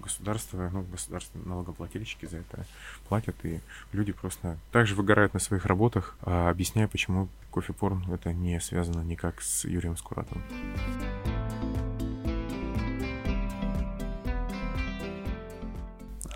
государство, 0.04 0.70
ну, 0.72 0.84
государственные 0.84 1.48
налогоплательщики 1.48 2.26
за 2.26 2.38
это 2.38 2.66
платят, 3.08 3.36
и 3.44 3.60
люди 3.92 4.12
просто 4.12 4.58
также 4.72 4.94
выгорают 4.94 5.34
на 5.34 5.40
своих 5.40 5.66
работах, 5.66 6.16
а 6.22 6.50
объясняя, 6.50 6.88
почему 6.88 7.28
кофе-порн 7.50 8.06
это 8.12 8.34
не 8.34 8.60
связано 8.60 9.02
никак 9.02 9.42
с 9.42 9.66
Юрием 9.66 9.98
Скуратовым. 9.98 10.44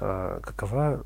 А 0.05 0.41
какова 0.41 1.05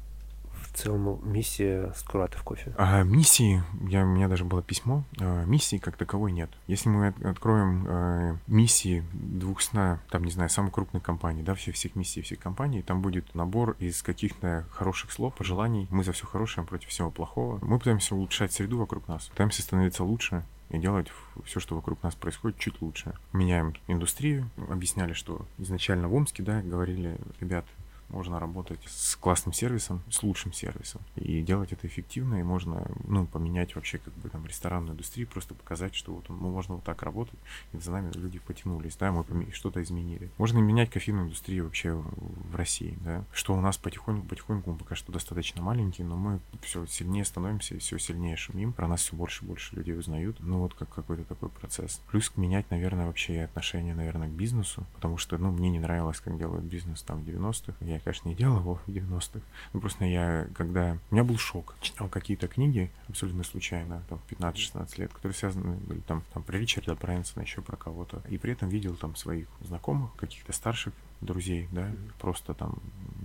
в 0.51 0.75
целом 0.75 1.19
миссия 1.23 1.93
Скуратов 1.95 2.41
кофе? 2.41 2.73
А, 2.77 3.03
миссии, 3.03 3.61
я, 3.87 4.03
у 4.03 4.07
меня 4.07 4.27
даже 4.27 4.43
было 4.43 4.63
письмо, 4.63 5.03
а, 5.19 5.45
миссии 5.45 5.77
как 5.77 5.97
таковой 5.97 6.31
нет. 6.31 6.49
Если 6.65 6.89
мы 6.89 7.13
откроем 7.23 7.85
а, 7.87 8.37
миссии 8.47 9.03
двухсна, 9.13 9.99
там, 10.09 10.23
не 10.23 10.31
знаю, 10.31 10.49
самой 10.49 10.71
крупной 10.71 11.01
компании, 11.01 11.43
да, 11.43 11.53
все, 11.53 11.71
всех 11.71 11.95
миссий 11.95 12.23
всех 12.23 12.39
компаний, 12.39 12.81
там 12.81 13.03
будет 13.03 13.35
набор 13.35 13.75
из 13.77 14.01
каких-то 14.01 14.65
хороших 14.71 15.11
слов, 15.11 15.35
пожеланий. 15.35 15.87
Мы 15.91 16.03
за 16.03 16.11
все 16.11 16.25
хорошее 16.25 16.65
против 16.65 16.89
всего 16.89 17.11
плохого. 17.11 17.59
Мы 17.61 17.77
пытаемся 17.77 18.15
улучшать 18.15 18.51
среду 18.51 18.79
вокруг 18.79 19.07
нас, 19.07 19.27
пытаемся 19.27 19.61
становиться 19.61 20.03
лучше, 20.03 20.43
и 20.69 20.79
делать 20.79 21.07
все, 21.45 21.59
что 21.59 21.75
вокруг 21.75 22.01
нас 22.03 22.15
происходит, 22.15 22.57
чуть 22.57 22.81
лучше. 22.81 23.13
Меняем 23.31 23.73
индустрию. 23.87 24.49
Объясняли, 24.69 25.13
что 25.13 25.45
изначально 25.59 26.07
в 26.07 26.13
Омске, 26.13 26.43
да, 26.43 26.61
говорили, 26.61 27.17
ребят, 27.39 27.65
можно 28.09 28.39
работать 28.39 28.79
с 28.87 29.15
классным 29.15 29.53
сервисом, 29.53 30.01
с 30.09 30.23
лучшим 30.23 30.53
сервисом. 30.53 31.01
И 31.15 31.41
делать 31.41 31.73
это 31.73 31.87
эффективно, 31.87 32.39
и 32.39 32.43
можно, 32.43 32.89
ну, 33.05 33.25
поменять 33.25 33.75
вообще 33.75 33.97
как 33.97 34.13
бы 34.15 34.29
там 34.29 34.45
ресторанную 34.45 34.93
индустрию, 34.93 35.27
просто 35.27 35.53
показать, 35.53 35.95
что 35.95 36.13
вот 36.13 36.29
ну, 36.29 36.35
можно 36.35 36.75
вот 36.75 36.83
так 36.83 37.03
работать, 37.03 37.39
и 37.73 37.77
за 37.77 37.91
нами 37.91 38.11
люди 38.13 38.39
потянулись, 38.39 38.95
да, 38.95 39.11
мы 39.11 39.25
что-то 39.51 39.81
изменили. 39.81 40.31
Можно 40.37 40.59
менять 40.59 40.89
кофейную 40.89 41.25
индустрию 41.25 41.65
вообще 41.65 41.93
в 41.93 42.55
России, 42.55 42.97
да, 43.01 43.23
что 43.31 43.53
у 43.53 43.61
нас 43.61 43.77
потихоньку, 43.77 44.27
потихоньку 44.27 44.71
мы 44.71 44.77
пока 44.77 44.95
что 44.95 45.11
достаточно 45.11 45.61
маленькие, 45.61 46.07
но 46.07 46.15
мы 46.15 46.39
все 46.61 46.85
сильнее 46.85 47.25
становимся, 47.25 47.77
все 47.79 47.97
сильнее 47.97 48.35
шумим, 48.35 48.73
про 48.73 48.87
нас 48.87 49.01
все 49.01 49.15
больше 49.15 49.43
и 49.43 49.47
больше 49.47 49.75
людей 49.75 49.97
узнают, 49.97 50.37
ну 50.39 50.59
вот 50.59 50.73
как 50.73 50.89
какой-то 50.89 51.23
такой 51.23 51.49
процесс. 51.49 52.01
Плюс 52.09 52.31
менять, 52.35 52.69
наверное, 52.71 53.07
вообще 53.07 53.41
отношение, 53.41 53.95
наверное, 53.95 54.27
к 54.27 54.31
бизнесу, 54.31 54.85
потому 54.95 55.17
что, 55.17 55.37
ну, 55.37 55.51
мне 55.51 55.69
не 55.69 55.79
нравилось, 55.79 56.19
как 56.19 56.37
делают 56.37 56.65
бизнес 56.65 57.01
там 57.01 57.23
в 57.23 57.27
90-х, 57.27 57.73
я 57.81 57.96
я, 57.97 58.03
конечно, 58.03 58.29
не 58.29 58.35
делал 58.35 58.59
его 58.59 58.79
в 58.85 58.89
90-х. 58.89 59.41
Ну, 59.73 59.79
просто 59.79 60.05
я, 60.05 60.47
когда... 60.55 60.97
У 61.11 61.15
меня 61.15 61.23
был 61.23 61.37
шок. 61.37 61.75
Читал 61.81 62.07
какие-то 62.07 62.47
книги 62.47 62.91
абсолютно 63.09 63.43
случайно, 63.43 64.03
там, 64.09 64.19
15-16 64.29 65.01
лет, 65.01 65.13
которые 65.13 65.35
связаны 65.35 65.75
были 65.77 65.99
там, 65.99 66.23
там 66.33 66.43
про 66.43 66.57
Ричарда 66.57 66.95
Брэнсона, 66.95 67.43
еще 67.43 67.61
про 67.61 67.75
кого-то. 67.75 68.21
И 68.29 68.37
при 68.37 68.53
этом 68.53 68.69
видел 68.69 68.95
там 68.95 69.15
своих 69.15 69.47
знакомых, 69.61 70.15
каких-то 70.15 70.53
старших 70.53 70.93
друзей, 71.21 71.67
да, 71.71 71.87
mm-hmm. 71.87 72.11
просто 72.19 72.53
там 72.53 72.77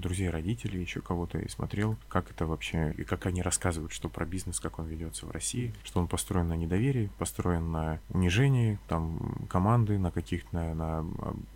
друзей 0.02 0.28
родителей, 0.28 0.80
еще 0.80 1.00
кого-то, 1.00 1.38
и 1.38 1.48
смотрел, 1.48 1.96
как 2.08 2.30
это 2.30 2.46
вообще, 2.46 2.92
и 2.98 3.04
как 3.04 3.26
они 3.26 3.40
рассказывают, 3.40 3.92
что 3.92 4.08
про 4.08 4.26
бизнес, 4.26 4.60
как 4.60 4.78
он 4.78 4.86
ведется 4.86 5.26
в 5.26 5.30
России, 5.30 5.74
что 5.84 6.00
он 6.00 6.08
построен 6.08 6.48
на 6.48 6.54
недоверии, 6.54 7.10
построен 7.18 7.72
на 7.72 8.00
унижении, 8.10 8.78
там, 8.88 9.46
команды, 9.48 9.98
на 9.98 10.10
каких-то, 10.10 10.50
на, 10.52 10.74
на 10.74 11.06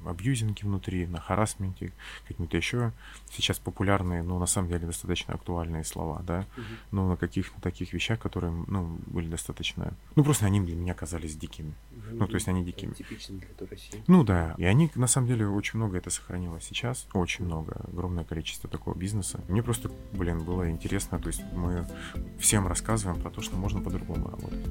абьюзинге 0.07 0.63
внутри, 0.63 1.07
на 1.07 1.21
харасменте, 1.21 1.93
какие-то 2.27 2.57
еще 2.57 2.93
сейчас 3.31 3.59
популярные, 3.59 4.23
но 4.23 4.39
на 4.39 4.47
самом 4.47 4.69
деле 4.69 4.87
достаточно 4.87 5.35
актуальные 5.35 5.85
слова, 5.85 6.23
да, 6.27 6.47
но 6.91 7.09
на 7.09 7.17
каких-то 7.17 7.61
таких 7.61 7.93
вещах, 7.93 8.19
которые, 8.21 8.53
ну, 8.69 8.99
были 9.07 9.29
достаточно, 9.29 9.93
ну, 10.15 10.25
просто 10.25 10.47
они 10.47 10.61
для 10.61 10.77
меня 10.77 10.95
казались 10.95 11.37
дикими. 11.37 11.75
Mm-hmm. 11.91 12.15
Ну, 12.15 12.27
то 12.27 12.35
есть 12.35 12.49
они 12.49 12.65
дикими. 12.65 12.93
Типичными 12.95 13.41
для 13.59 13.67
России. 13.67 14.05
Ну, 14.07 14.25
да, 14.25 14.55
и 14.59 14.65
они, 14.65 14.91
на 14.95 15.07
самом 15.07 15.27
деле, 15.27 15.49
очень 15.49 15.79
много 15.79 15.99
это 15.99 16.11
сохранилось 16.11 16.65
сейчас, 16.65 17.07
очень 17.13 17.45
много, 17.45 17.85
огромное 17.89 18.25
количество 18.25 18.36
такого 18.69 18.97
бизнеса. 18.97 19.41
Мне 19.49 19.63
просто, 19.63 19.91
блин, 20.13 20.45
было 20.45 20.71
интересно, 20.71 21.19
то 21.19 21.29
есть 21.29 21.43
мы 21.53 21.87
всем 22.39 22.67
рассказываем 22.67 23.21
про 23.21 23.31
то, 23.31 23.41
что 23.41 23.57
можно 23.57 23.81
по-другому 23.81 24.29
работать. 24.31 24.67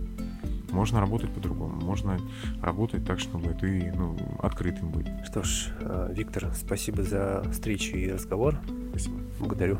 Можно 0.71 0.99
работать 0.99 1.33
по-другому, 1.33 1.79
можно 1.81 2.19
работать 2.61 3.05
так, 3.05 3.19
чтобы 3.19 3.53
ты 3.53 3.93
ну, 3.95 4.17
открытым 4.39 4.91
быть. 4.91 5.07
Что 5.23 5.41
ж, 5.41 5.69
э, 5.79 6.09
Виктор, 6.13 6.53
спасибо 6.53 7.03
за 7.03 7.43
встречу 7.51 7.95
и 7.95 8.11
разговор. 8.11 8.59
Спасибо. 8.89 9.19
Благодарю. 9.39 9.79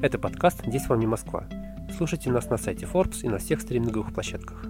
Это 0.00 0.18
подкаст 0.18 0.64
«Здесь 0.64 0.86
вам 0.88 1.00
не 1.00 1.06
Москва». 1.06 1.48
Слушайте 1.96 2.30
нас 2.30 2.48
на 2.50 2.56
сайте 2.56 2.86
Forbes 2.86 3.22
и 3.22 3.28
на 3.28 3.38
всех 3.38 3.60
стриминговых 3.60 4.12
площадках. 4.12 4.64